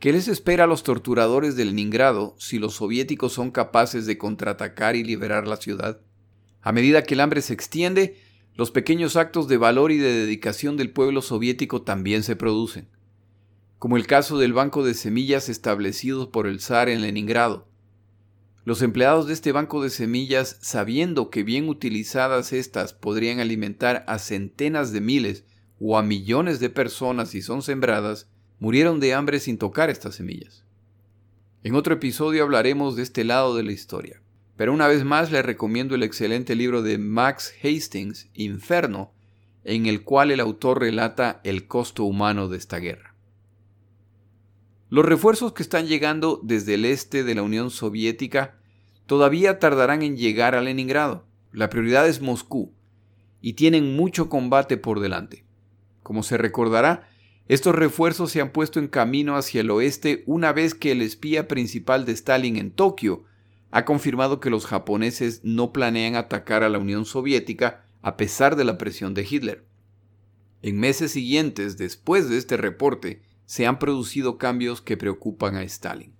¿Qué 0.00 0.12
les 0.12 0.26
espera 0.26 0.64
a 0.64 0.66
los 0.66 0.82
torturadores 0.82 1.54
de 1.54 1.66
Leningrado 1.66 2.34
si 2.40 2.58
los 2.58 2.74
soviéticos 2.74 3.32
son 3.32 3.52
capaces 3.52 4.06
de 4.06 4.18
contraatacar 4.18 4.96
y 4.96 5.04
liberar 5.04 5.46
la 5.46 5.58
ciudad? 5.58 6.00
A 6.60 6.72
medida 6.72 7.04
que 7.04 7.14
el 7.14 7.20
hambre 7.20 7.42
se 7.42 7.54
extiende, 7.54 8.16
los 8.56 8.72
pequeños 8.72 9.14
actos 9.14 9.46
de 9.46 9.56
valor 9.56 9.92
y 9.92 9.98
de 9.98 10.12
dedicación 10.12 10.76
del 10.76 10.90
pueblo 10.90 11.22
soviético 11.22 11.82
también 11.82 12.24
se 12.24 12.34
producen, 12.34 12.88
como 13.78 13.96
el 13.96 14.08
caso 14.08 14.36
del 14.36 14.52
banco 14.52 14.82
de 14.82 14.94
semillas 14.94 15.48
establecido 15.48 16.32
por 16.32 16.48
el 16.48 16.58
zar 16.58 16.88
en 16.88 17.02
Leningrado. 17.02 17.68
Los 18.64 18.82
empleados 18.82 19.26
de 19.26 19.32
este 19.32 19.52
banco 19.52 19.82
de 19.82 19.90
semillas, 19.90 20.58
sabiendo 20.60 21.30
que 21.30 21.42
bien 21.42 21.68
utilizadas 21.68 22.52
éstas 22.52 22.92
podrían 22.92 23.40
alimentar 23.40 24.04
a 24.08 24.18
centenas 24.18 24.92
de 24.92 25.00
miles 25.00 25.44
o 25.80 25.96
a 25.96 26.02
millones 26.02 26.60
de 26.60 26.68
personas 26.68 27.30
si 27.30 27.40
son 27.40 27.62
sembradas, 27.62 28.28
murieron 28.58 29.00
de 29.00 29.14
hambre 29.14 29.40
sin 29.40 29.58
tocar 29.58 29.90
estas 29.90 30.16
semillas. 30.16 30.64
En 31.62 31.74
otro 31.74 31.94
episodio 31.94 32.42
hablaremos 32.42 32.96
de 32.96 33.02
este 33.02 33.24
lado 33.24 33.56
de 33.56 33.62
la 33.62 33.72
historia, 33.72 34.20
pero 34.56 34.72
una 34.72 34.88
vez 34.88 35.04
más 35.04 35.30
les 35.30 35.44
recomiendo 35.44 35.94
el 35.94 36.02
excelente 36.02 36.54
libro 36.54 36.82
de 36.82 36.98
Max 36.98 37.52
Hastings, 37.62 38.28
Inferno, 38.34 39.12
en 39.64 39.86
el 39.86 40.02
cual 40.02 40.30
el 40.30 40.40
autor 40.40 40.80
relata 40.80 41.40
el 41.44 41.66
costo 41.66 42.04
humano 42.04 42.48
de 42.48 42.58
esta 42.58 42.78
guerra. 42.78 43.07
Los 44.90 45.04
refuerzos 45.04 45.52
que 45.52 45.62
están 45.62 45.86
llegando 45.86 46.40
desde 46.42 46.74
el 46.74 46.86
este 46.86 47.22
de 47.22 47.34
la 47.34 47.42
Unión 47.42 47.70
Soviética 47.70 48.56
todavía 49.04 49.58
tardarán 49.58 50.02
en 50.02 50.16
llegar 50.16 50.54
a 50.54 50.62
Leningrado. 50.62 51.26
La 51.52 51.68
prioridad 51.68 52.08
es 52.08 52.22
Moscú 52.22 52.72
y 53.42 53.52
tienen 53.52 53.96
mucho 53.96 54.30
combate 54.30 54.78
por 54.78 55.00
delante. 55.00 55.44
Como 56.02 56.22
se 56.22 56.38
recordará, 56.38 57.06
estos 57.48 57.74
refuerzos 57.74 58.32
se 58.32 58.40
han 58.40 58.50
puesto 58.50 58.78
en 58.78 58.88
camino 58.88 59.36
hacia 59.36 59.60
el 59.60 59.70
oeste 59.70 60.22
una 60.26 60.54
vez 60.54 60.74
que 60.74 60.92
el 60.92 61.02
espía 61.02 61.48
principal 61.48 62.06
de 62.06 62.12
Stalin 62.12 62.56
en 62.56 62.70
Tokio 62.70 63.24
ha 63.70 63.84
confirmado 63.84 64.40
que 64.40 64.48
los 64.48 64.64
japoneses 64.64 65.42
no 65.44 65.70
planean 65.70 66.14
atacar 66.14 66.62
a 66.62 66.70
la 66.70 66.78
Unión 66.78 67.04
Soviética 67.04 67.84
a 68.00 68.16
pesar 68.16 68.56
de 68.56 68.64
la 68.64 68.78
presión 68.78 69.12
de 69.12 69.26
Hitler. 69.28 69.66
En 70.62 70.80
meses 70.80 71.12
siguientes, 71.12 71.76
después 71.76 72.30
de 72.30 72.38
este 72.38 72.56
reporte, 72.56 73.20
se 73.48 73.66
han 73.66 73.78
producido 73.78 74.36
cambios 74.36 74.82
que 74.82 74.98
preocupan 74.98 75.56
a 75.56 75.62
Stalin. 75.62 76.12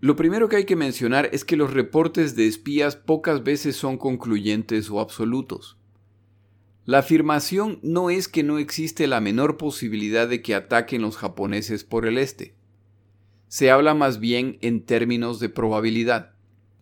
Lo 0.00 0.16
primero 0.16 0.48
que 0.48 0.56
hay 0.56 0.64
que 0.64 0.74
mencionar 0.74 1.30
es 1.30 1.44
que 1.44 1.56
los 1.56 1.72
reportes 1.72 2.34
de 2.34 2.48
espías 2.48 2.96
pocas 2.96 3.44
veces 3.44 3.76
son 3.76 3.96
concluyentes 3.96 4.90
o 4.90 4.98
absolutos. 4.98 5.78
La 6.84 6.98
afirmación 6.98 7.78
no 7.84 8.10
es 8.10 8.26
que 8.26 8.42
no 8.42 8.58
existe 8.58 9.06
la 9.06 9.20
menor 9.20 9.56
posibilidad 9.56 10.28
de 10.28 10.42
que 10.42 10.56
ataquen 10.56 11.00
los 11.00 11.16
japoneses 11.16 11.84
por 11.84 12.04
el 12.06 12.18
este. 12.18 12.56
Se 13.46 13.70
habla 13.70 13.94
más 13.94 14.18
bien 14.18 14.58
en 14.62 14.84
términos 14.84 15.38
de 15.38 15.48
probabilidad. 15.48 16.34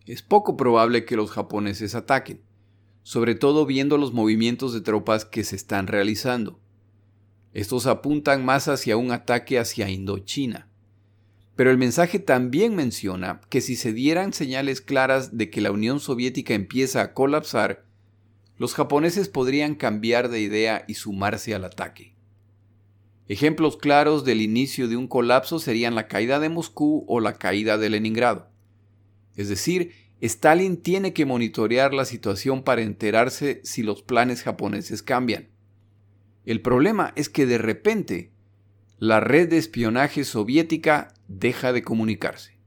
Es 0.07 0.23
poco 0.23 0.57
probable 0.57 1.05
que 1.05 1.15
los 1.15 1.29
japoneses 1.29 1.93
ataquen, 1.93 2.41
sobre 3.03 3.35
todo 3.35 3.67
viendo 3.67 3.99
los 3.99 4.11
movimientos 4.11 4.73
de 4.73 4.81
tropas 4.81 5.23
que 5.23 5.43
se 5.43 5.55
están 5.55 5.85
realizando. 5.85 6.59
Estos 7.53 7.87
apuntan 7.87 8.45
más 8.45 8.67
hacia 8.67 8.97
un 8.97 9.11
ataque 9.11 9.59
hacia 9.59 9.89
Indochina. 9.89 10.67
Pero 11.55 11.71
el 11.71 11.77
mensaje 11.77 12.19
también 12.19 12.75
menciona 12.75 13.41
que 13.49 13.61
si 13.61 13.75
se 13.75 13.91
dieran 13.91 14.33
señales 14.33 14.81
claras 14.81 15.37
de 15.37 15.49
que 15.49 15.61
la 15.61 15.71
Unión 15.71 15.99
Soviética 15.99 16.53
empieza 16.53 17.01
a 17.01 17.13
colapsar, 17.13 17.85
los 18.57 18.73
japoneses 18.75 19.29
podrían 19.29 19.75
cambiar 19.75 20.29
de 20.29 20.41
idea 20.41 20.85
y 20.87 20.93
sumarse 20.93 21.55
al 21.55 21.65
ataque. 21.65 22.15
Ejemplos 23.27 23.77
claros 23.77 24.25
del 24.25 24.41
inicio 24.41 24.87
de 24.87 24.97
un 24.97 25.07
colapso 25.07 25.59
serían 25.59 25.95
la 25.95 26.07
caída 26.07 26.39
de 26.39 26.49
Moscú 26.49 27.05
o 27.07 27.19
la 27.19 27.37
caída 27.37 27.77
de 27.77 27.89
Leningrado. 27.89 28.49
Es 29.35 29.49
decir, 29.49 29.91
Stalin 30.21 30.77
tiene 30.77 31.13
que 31.13 31.25
monitorear 31.25 31.93
la 31.93 32.05
situación 32.05 32.63
para 32.63 32.81
enterarse 32.81 33.61
si 33.63 33.83
los 33.83 34.01
planes 34.01 34.43
japoneses 34.43 35.03
cambian. 35.03 35.47
El 36.45 36.61
problema 36.61 37.13
es 37.15 37.29
que 37.29 37.45
de 37.45 37.57
repente 37.57 38.31
la 38.97 39.19
red 39.19 39.49
de 39.49 39.57
espionaje 39.57 40.23
soviética 40.23 41.13
deja 41.27 41.71
de 41.73 41.83
comunicarse. 41.83 42.59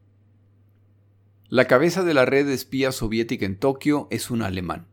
La 1.49 1.67
cabeza 1.67 2.03
de 2.03 2.15
la 2.15 2.25
red 2.25 2.47
de 2.47 2.55
espías 2.55 2.95
soviética 2.95 3.45
en 3.45 3.59
Tokio 3.59 4.09
es 4.11 4.31
un 4.31 4.43
alemán. 4.43 4.87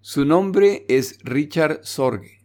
Su 0.00 0.24
nombre 0.24 0.86
es 0.88 1.18
Richard 1.22 1.80
Sorge 1.82 2.42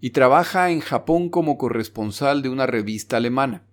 y 0.00 0.10
trabaja 0.10 0.70
en 0.70 0.80
Japón 0.80 1.30
como 1.30 1.56
corresponsal 1.56 2.42
de 2.42 2.48
una 2.48 2.66
revista 2.66 3.16
alemana. 3.16 3.66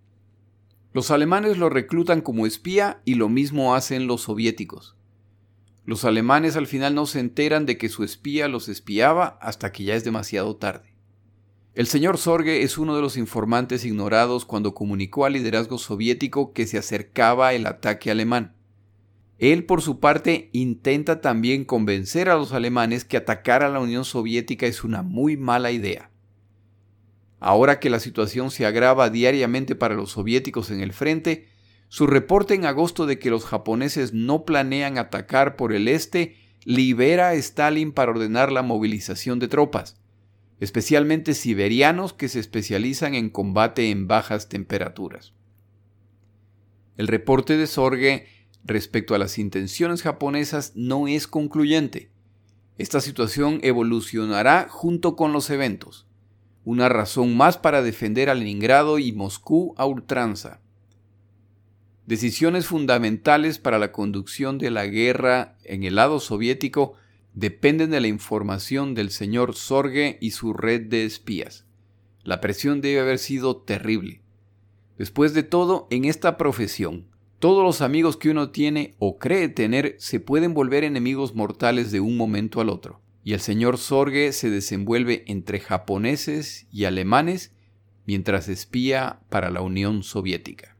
Los 0.93 1.11
alemanes 1.11 1.57
lo 1.57 1.69
reclutan 1.69 2.21
como 2.21 2.45
espía 2.45 3.01
y 3.03 3.15
lo 3.15 3.27
mismo 3.27 3.75
hacen 3.75 4.07
los 4.07 4.21
soviéticos. 4.21 4.95
Los 5.85 6.05
alemanes 6.05 6.55
al 6.55 6.67
final 6.67 6.95
no 6.95 7.05
se 7.05 7.19
enteran 7.19 7.65
de 7.65 7.77
que 7.77 7.89
su 7.89 8.03
espía 8.03 8.47
los 8.47 8.69
espiaba 8.69 9.37
hasta 9.41 9.71
que 9.71 9.83
ya 9.83 9.95
es 9.95 10.03
demasiado 10.03 10.55
tarde. 10.55 10.93
El 11.73 11.87
señor 11.87 12.17
Sorge 12.17 12.61
es 12.61 12.77
uno 12.77 12.95
de 12.95 13.01
los 13.01 13.17
informantes 13.17 13.83
ignorados 13.83 14.45
cuando 14.45 14.73
comunicó 14.73 15.25
al 15.25 15.33
liderazgo 15.33 15.77
soviético 15.77 16.53
que 16.53 16.67
se 16.67 16.77
acercaba 16.77 17.53
el 17.53 17.65
ataque 17.65 18.11
alemán. 18.11 18.55
Él, 19.39 19.65
por 19.65 19.81
su 19.81 19.99
parte, 19.99 20.49
intenta 20.53 21.19
también 21.19 21.65
convencer 21.65 22.29
a 22.29 22.35
los 22.35 22.53
alemanes 22.53 23.03
que 23.03 23.17
atacar 23.17 23.63
a 23.63 23.69
la 23.69 23.79
Unión 23.79 24.05
Soviética 24.05 24.67
es 24.67 24.83
una 24.83 25.01
muy 25.01 25.35
mala 25.35 25.71
idea. 25.71 26.11
Ahora 27.39 27.79
que 27.79 27.89
la 27.89 27.99
situación 27.99 28.51
se 28.51 28.65
agrava 28.65 29.09
diariamente 29.09 29.75
para 29.75 29.95
los 29.95 30.11
soviéticos 30.11 30.71
en 30.71 30.79
el 30.79 30.93
frente, 30.93 31.49
su 31.93 32.07
reporte 32.07 32.55
en 32.55 32.65
agosto 32.65 33.05
de 33.05 33.19
que 33.19 33.29
los 33.29 33.45
japoneses 33.45 34.13
no 34.13 34.45
planean 34.45 34.97
atacar 34.97 35.55
por 35.55 35.73
el 35.73 35.87
este 35.87 36.35
libera 36.65 37.27
a 37.27 37.33
Stalin 37.35 37.91
para 37.91 38.09
ordenar 38.09 38.51
la 38.51 38.63
movilización 38.63 39.37
de 39.37 39.47
tropas, 39.47 40.01
especialmente 40.59 41.35
siberianos 41.35 42.11
que 42.11 42.29
se 42.29 42.39
especializan 42.39 43.13
en 43.13 43.29
combate 43.29 43.91
en 43.91 44.07
bajas 44.07 44.49
temperaturas. 44.49 45.33
El 46.97 47.05
reporte 47.05 47.57
de 47.57 47.67
Sorge 47.67 48.25
respecto 48.63 49.13
a 49.13 49.19
las 49.19 49.37
intenciones 49.37 50.01
japonesas 50.01 50.71
no 50.73 51.07
es 51.07 51.27
concluyente. 51.27 52.09
Esta 52.79 53.01
situación 53.01 53.59
evolucionará 53.61 54.65
junto 54.67 55.15
con 55.15 55.31
los 55.31 55.47
eventos, 55.51 56.07
una 56.65 56.89
razón 56.89 57.37
más 57.37 57.59
para 57.59 57.83
defender 57.83 58.31
a 58.31 58.33
Leningrado 58.33 58.97
y 58.97 59.11
Moscú 59.11 59.75
a 59.77 59.85
ultranza. 59.85 60.62
Decisiones 62.05 62.65
fundamentales 62.65 63.59
para 63.59 63.79
la 63.79 63.93
conducción 63.93 64.57
de 64.57 64.71
la 64.71 64.85
guerra 64.87 65.57
en 65.63 65.83
el 65.83 65.95
lado 65.95 66.19
soviético 66.19 66.95
dependen 67.33 67.91
de 67.91 68.01
la 68.01 68.07
información 68.07 68.93
del 68.93 69.09
señor 69.09 69.55
Sorge 69.55 70.17
y 70.19 70.31
su 70.31 70.53
red 70.53 70.81
de 70.81 71.05
espías. 71.05 71.65
La 72.23 72.41
presión 72.41 72.81
debe 72.81 72.99
haber 72.99 73.19
sido 73.19 73.55
terrible. 73.55 74.21
Después 74.97 75.33
de 75.33 75.43
todo, 75.43 75.87
en 75.91 76.03
esta 76.03 76.37
profesión, 76.37 77.07
todos 77.39 77.63
los 77.63 77.81
amigos 77.81 78.17
que 78.17 78.29
uno 78.29 78.51
tiene 78.51 78.95
o 78.99 79.17
cree 79.17 79.47
tener 79.47 79.95
se 79.97 80.19
pueden 80.19 80.53
volver 80.53 80.83
enemigos 80.83 81.35
mortales 81.35 81.91
de 81.91 82.01
un 82.01 82.17
momento 82.17 82.59
al 82.59 82.69
otro. 82.69 83.01
Y 83.23 83.31
el 83.31 83.39
señor 83.39 83.77
Sorge 83.77 84.33
se 84.33 84.49
desenvuelve 84.49 85.23
entre 85.27 85.61
japoneses 85.61 86.67
y 86.69 86.83
alemanes 86.83 87.53
mientras 88.05 88.49
espía 88.49 89.21
para 89.29 89.49
la 89.49 89.61
Unión 89.61 90.03
Soviética. 90.03 90.72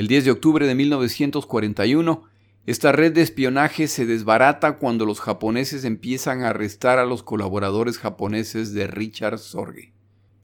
El 0.00 0.08
10 0.08 0.24
de 0.24 0.30
octubre 0.30 0.66
de 0.66 0.74
1941, 0.74 2.22
esta 2.64 2.90
red 2.90 3.12
de 3.12 3.20
espionaje 3.20 3.86
se 3.86 4.06
desbarata 4.06 4.78
cuando 4.78 5.04
los 5.04 5.20
japoneses 5.20 5.84
empiezan 5.84 6.40
a 6.40 6.48
arrestar 6.48 6.98
a 6.98 7.04
los 7.04 7.22
colaboradores 7.22 7.98
japoneses 7.98 8.72
de 8.72 8.86
Richard 8.86 9.38
Sorge. 9.38 9.92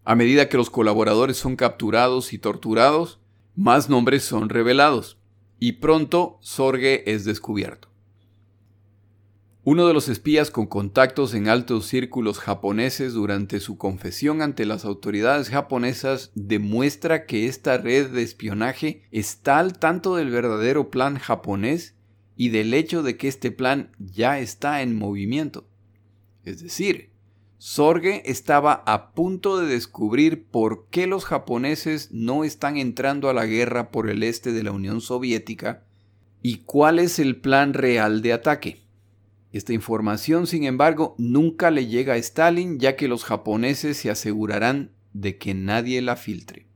A 0.05 0.15
medida 0.15 0.51
que 0.51 0.59
los 0.59 0.69
colaboradores 0.69 1.39
son 1.39 1.57
capturados 1.57 2.35
y 2.35 2.39
torturados, 2.39 3.19
más 3.55 3.89
nombres 3.89 4.25
son 4.25 4.51
revelados, 4.51 5.17
y 5.59 5.73
pronto 5.73 6.37
Sorge 6.43 7.11
es 7.11 7.25
descubierto. 7.25 7.89
Uno 9.69 9.89
de 9.89 9.95
los 9.95 10.09
espías 10.09 10.53
con 10.53 10.69
contactos 10.69 11.35
en 11.35 11.49
altos 11.49 11.87
círculos 11.87 12.39
japoneses 12.39 13.15
durante 13.15 13.59
su 13.59 13.77
confesión 13.77 14.41
ante 14.41 14.65
las 14.65 14.85
autoridades 14.85 15.49
japonesas 15.49 16.31
demuestra 16.37 17.27
que 17.27 17.49
esta 17.49 17.77
red 17.77 18.11
de 18.11 18.23
espionaje 18.23 19.03
está 19.11 19.59
al 19.59 19.77
tanto 19.77 20.15
del 20.15 20.31
verdadero 20.31 20.89
plan 20.89 21.19
japonés 21.19 21.97
y 22.37 22.51
del 22.51 22.75
hecho 22.75 23.03
de 23.03 23.17
que 23.17 23.27
este 23.27 23.51
plan 23.51 23.91
ya 23.99 24.39
está 24.39 24.83
en 24.83 24.95
movimiento. 24.95 25.67
Es 26.45 26.63
decir, 26.63 27.11
Sorge 27.59 28.23
estaba 28.31 28.85
a 28.87 29.15
punto 29.15 29.59
de 29.59 29.67
descubrir 29.67 30.47
por 30.47 30.87
qué 30.91 31.09
los 31.09 31.25
japoneses 31.25 32.13
no 32.13 32.45
están 32.45 32.77
entrando 32.77 33.29
a 33.29 33.35
la 33.35 33.47
guerra 33.47 33.91
por 33.91 34.11
el 34.11 34.23
este 34.23 34.53
de 34.53 34.63
la 34.63 34.71
Unión 34.71 35.01
Soviética 35.01 35.83
y 36.41 36.59
cuál 36.59 37.01
es 37.01 37.19
el 37.19 37.41
plan 37.41 37.75
real 37.75 38.23
de 38.23 38.33
ataque. 38.33 38.86
Esta 39.53 39.73
información, 39.73 40.47
sin 40.47 40.65
embargo, 40.65 41.15
nunca 41.19 41.71
le 41.71 41.87
llega 41.87 42.15
a 42.15 42.19
Stalin 42.19 42.79
ya 42.79 42.97
que 42.97 43.09
los 43.09 43.25
japoneses 43.25 43.97
se 43.97 44.11
asegurarán 44.11 44.93
de 45.13 45.39
que 45.39 45.55
nadie 45.55 46.03
la 46.03 46.17
filtre. 46.17 46.67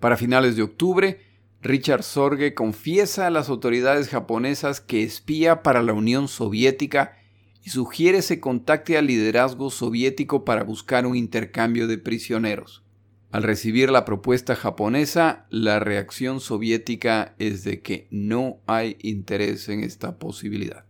Para 0.00 0.16
finales 0.16 0.56
de 0.56 0.62
octubre, 0.62 1.20
Richard 1.60 2.02
Sorge 2.02 2.54
confiesa 2.54 3.28
a 3.28 3.30
las 3.30 3.48
autoridades 3.48 4.08
japonesas 4.08 4.80
que 4.80 5.04
espía 5.04 5.62
para 5.62 5.82
la 5.82 5.92
Unión 5.92 6.26
Soviética 6.26 7.16
y 7.62 7.70
sugiere 7.70 8.22
se 8.22 8.40
contacte 8.40 8.98
al 8.98 9.06
liderazgo 9.06 9.70
soviético 9.70 10.44
para 10.44 10.64
buscar 10.64 11.06
un 11.06 11.16
intercambio 11.16 11.86
de 11.86 11.98
prisioneros. 11.98 12.82
Al 13.30 13.44
recibir 13.44 13.90
la 13.90 14.04
propuesta 14.04 14.56
japonesa, 14.56 15.46
la 15.50 15.78
reacción 15.78 16.40
soviética 16.40 17.34
es 17.38 17.62
de 17.62 17.80
que 17.80 18.08
no 18.10 18.58
hay 18.66 18.96
interés 19.00 19.68
en 19.68 19.84
esta 19.84 20.18
posibilidad. 20.18 20.84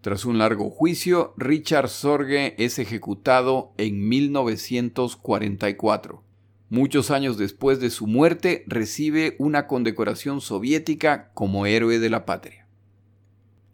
Tras 0.00 0.24
un 0.24 0.38
largo 0.38 0.70
juicio, 0.70 1.34
Richard 1.36 1.88
Sorge 1.88 2.54
es 2.62 2.78
ejecutado 2.78 3.72
en 3.78 4.08
1944. 4.08 6.22
Muchos 6.70 7.10
años 7.10 7.36
después 7.36 7.80
de 7.80 7.90
su 7.90 8.06
muerte, 8.06 8.62
recibe 8.68 9.34
una 9.40 9.66
condecoración 9.66 10.40
soviética 10.40 11.32
como 11.34 11.66
héroe 11.66 11.98
de 11.98 12.10
la 12.10 12.26
patria. 12.26 12.68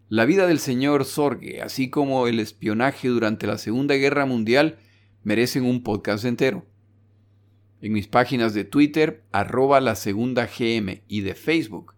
La 0.09 0.25
vida 0.25 0.47
del 0.47 0.61
señor 0.61 1.05
Sorge, 1.05 1.61
así 1.61 1.91
como 1.91 2.27
el 2.27 2.41
espionaje 2.41 3.09
durante 3.09 3.47
la 3.47 3.59
Segunda 3.59 3.95
Guerra 3.97 4.25
Mundial, 4.25 4.79
merecen 5.25 5.65
un 5.65 5.83
podcast 5.83 6.25
entero. 6.25 6.65
En 7.83 7.93
mis 7.93 8.09
páginas 8.09 8.55
de 8.55 8.65
Twitter, 8.65 9.25
arroba 9.31 9.83
la 9.83 9.95
segunda 9.95 10.47
GM 10.47 11.03
y 11.07 11.21
de 11.21 11.35
Facebook, 11.35 11.93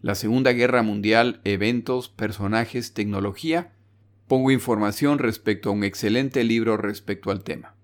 la 0.00 0.14
Segunda 0.14 0.52
Guerra 0.52 0.82
Mundial, 0.82 1.40
eventos, 1.42 2.08
personajes, 2.08 2.94
tecnología, 2.94 3.72
pongo 4.28 4.52
información 4.52 5.18
respecto 5.18 5.70
a 5.70 5.72
un 5.72 5.82
excelente 5.82 6.44
libro 6.44 6.76
respecto 6.76 7.32
al 7.32 7.42
tema. 7.42 7.74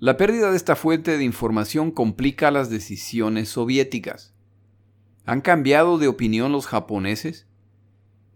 La 0.00 0.18
pérdida 0.18 0.50
de 0.50 0.56
esta 0.56 0.76
fuente 0.76 1.16
de 1.16 1.24
información 1.24 1.90
complica 1.90 2.50
las 2.50 2.68
decisiones 2.68 3.48
soviéticas. 3.48 4.34
¿Han 5.24 5.40
cambiado 5.40 5.96
de 5.96 6.08
opinión 6.08 6.52
los 6.52 6.66
japoneses? 6.66 7.46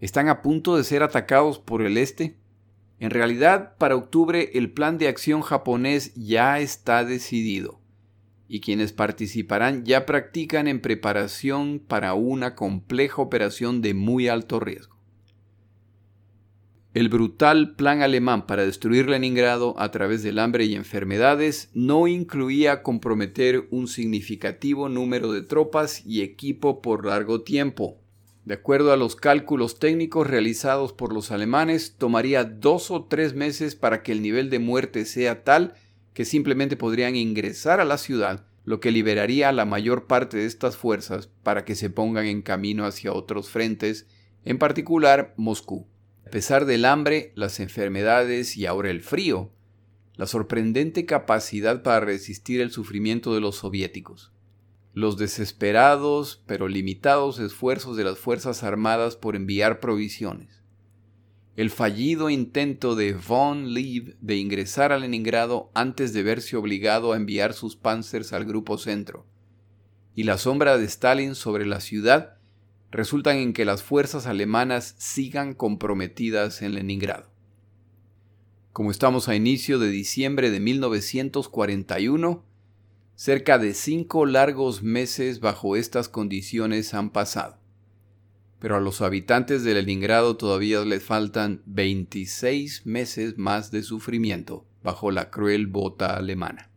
¿Están 0.00 0.28
a 0.28 0.40
punto 0.40 0.76
de 0.76 0.84
ser 0.84 1.02
atacados 1.02 1.58
por 1.58 1.82
el 1.82 1.98
este? 1.98 2.38
En 3.00 3.10
realidad, 3.10 3.76
para 3.76 3.96
octubre 3.96 4.52
el 4.54 4.72
plan 4.72 4.96
de 4.96 5.08
acción 5.08 5.42
japonés 5.42 6.14
ya 6.14 6.58
está 6.58 7.04
decidido 7.04 7.77
y 8.48 8.61
quienes 8.61 8.92
participarán 8.92 9.84
ya 9.84 10.06
practican 10.06 10.66
en 10.66 10.80
preparación 10.80 11.78
para 11.87 12.14
una 12.14 12.54
compleja 12.54 13.20
operación 13.20 13.82
de 13.82 13.94
muy 13.94 14.28
alto 14.28 14.58
riesgo. 14.58 14.96
El 16.94 17.11
brutal 17.11 17.76
plan 17.76 18.00
alemán 18.00 18.46
para 18.46 18.64
destruir 18.64 19.08
Leningrado 19.08 19.78
a 19.78 19.90
través 19.90 20.22
del 20.22 20.38
hambre 20.38 20.64
y 20.64 20.74
enfermedades 20.74 21.70
no 21.74 22.08
incluía 22.08 22.82
comprometer 22.82 23.68
un 23.70 23.87
significativo 23.87 24.88
número 24.88 25.30
de 25.30 25.42
tropas 25.42 26.04
y 26.06 26.22
equipo 26.22 26.80
por 26.80 27.04
largo 27.04 27.42
tiempo. 27.42 27.98
De 28.46 28.54
acuerdo 28.54 28.92
a 28.92 28.96
los 28.96 29.14
cálculos 29.14 29.78
técnicos 29.78 30.26
realizados 30.26 30.94
por 30.94 31.12
los 31.12 31.30
alemanes, 31.30 31.96
tomaría 31.98 32.44
dos 32.44 32.90
o 32.90 33.04
tres 33.04 33.34
meses 33.34 33.76
para 33.76 34.02
que 34.02 34.12
el 34.12 34.22
nivel 34.22 34.48
de 34.48 34.58
muerte 34.58 35.04
sea 35.04 35.44
tal 35.44 35.74
que 36.18 36.24
simplemente 36.24 36.76
podrían 36.76 37.14
ingresar 37.14 37.78
a 37.78 37.85
la 37.85 37.96
ciudad, 37.96 38.44
lo 38.64 38.81
que 38.81 38.90
liberaría 38.90 39.50
a 39.50 39.52
la 39.52 39.64
mayor 39.64 40.09
parte 40.09 40.37
de 40.37 40.46
estas 40.46 40.76
fuerzas 40.76 41.28
para 41.44 41.64
que 41.64 41.76
se 41.76 41.90
pongan 41.90 42.26
en 42.26 42.42
camino 42.42 42.87
hacia 42.87 43.12
otros 43.12 43.50
frentes, 43.50 44.09
en 44.44 44.59
particular 44.59 45.33
Moscú. 45.37 45.87
A 46.26 46.31
pesar 46.31 46.64
del 46.64 46.87
hambre, 46.87 47.31
las 47.37 47.61
enfermedades 47.61 48.57
y 48.57 48.66
ahora 48.66 48.90
el 48.90 49.00
frío, 49.00 49.52
la 50.16 50.26
sorprendente 50.26 51.07
capacidad 51.07 51.85
para 51.85 52.00
resistir 52.00 52.61
el 52.61 52.72
sufrimiento 52.72 53.33
de 53.33 53.40
los 53.40 53.54
soviéticos, 53.54 54.33
los 54.94 55.18
desesperados 55.18 56.42
pero 56.48 56.66
limitados 56.66 57.38
esfuerzos 57.38 57.96
de 57.96 58.02
las 58.02 58.18
Fuerzas 58.18 58.64
Armadas 58.64 59.14
por 59.14 59.37
enviar 59.37 59.78
provisiones, 59.78 60.57
el 61.58 61.70
fallido 61.70 62.30
intento 62.30 62.94
de 62.94 63.14
von 63.14 63.74
Lieb 63.74 64.16
de 64.20 64.36
ingresar 64.36 64.92
a 64.92 64.98
Leningrado 65.00 65.72
antes 65.74 66.12
de 66.12 66.22
verse 66.22 66.56
obligado 66.56 67.12
a 67.12 67.16
enviar 67.16 67.52
sus 67.52 67.74
panzers 67.74 68.32
al 68.32 68.44
Grupo 68.44 68.78
Centro, 68.78 69.26
y 70.14 70.22
la 70.22 70.38
sombra 70.38 70.78
de 70.78 70.84
Stalin 70.84 71.34
sobre 71.34 71.66
la 71.66 71.80
ciudad 71.80 72.36
resultan 72.92 73.38
en 73.38 73.52
que 73.52 73.64
las 73.64 73.82
fuerzas 73.82 74.28
alemanas 74.28 74.94
sigan 74.98 75.52
comprometidas 75.52 76.62
en 76.62 76.74
Leningrado. 76.74 77.28
Como 78.72 78.92
estamos 78.92 79.28
a 79.28 79.34
inicio 79.34 79.80
de 79.80 79.88
diciembre 79.88 80.52
de 80.52 80.60
1941, 80.60 82.44
cerca 83.16 83.58
de 83.58 83.74
cinco 83.74 84.26
largos 84.26 84.84
meses 84.84 85.40
bajo 85.40 85.74
estas 85.74 86.08
condiciones 86.08 86.94
han 86.94 87.10
pasado. 87.10 87.57
Pero 88.58 88.76
a 88.76 88.80
los 88.80 89.00
habitantes 89.00 89.62
de 89.62 89.74
Leningrado 89.74 90.36
todavía 90.36 90.80
les 90.84 91.02
faltan 91.02 91.62
26 91.66 92.86
meses 92.86 93.38
más 93.38 93.70
de 93.70 93.82
sufrimiento 93.82 94.66
bajo 94.82 95.10
la 95.10 95.30
cruel 95.30 95.66
bota 95.66 96.16
alemana. 96.16 96.70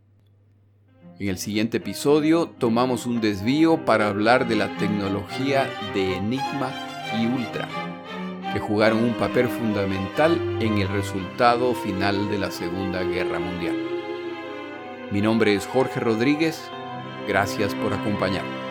En 1.20 1.28
el 1.28 1.38
siguiente 1.38 1.78
episodio 1.78 2.48
tomamos 2.48 3.06
un 3.06 3.22
desvío 3.22 3.86
para 3.86 4.08
hablar 4.08 4.48
de 4.48 4.56
la 4.56 4.76
tecnología 4.78 5.70
de 5.94 6.16
Enigma 6.16 6.72
y 7.20 7.28
Ultra, 7.28 7.68
que 8.54 8.60
jugaron 8.60 9.04
un 9.04 9.14
papel 9.14 9.48
fundamental 9.48 10.34
en 10.60 10.80
el 10.80 10.88
resultado 10.88 11.76
final 11.76 12.30
de 12.32 12.40
la 12.40 12.50
Segunda 12.50 13.04
Guerra 13.04 13.40
Mundial. 13.40 13.76
Mi 15.12 15.22
nombre 15.22 15.54
es 15.54 15.68
Jorge 15.68 16.00
Rodríguez, 16.00 16.60
gracias 17.28 17.76
por 17.76 17.94
acompañarme. 17.94 18.71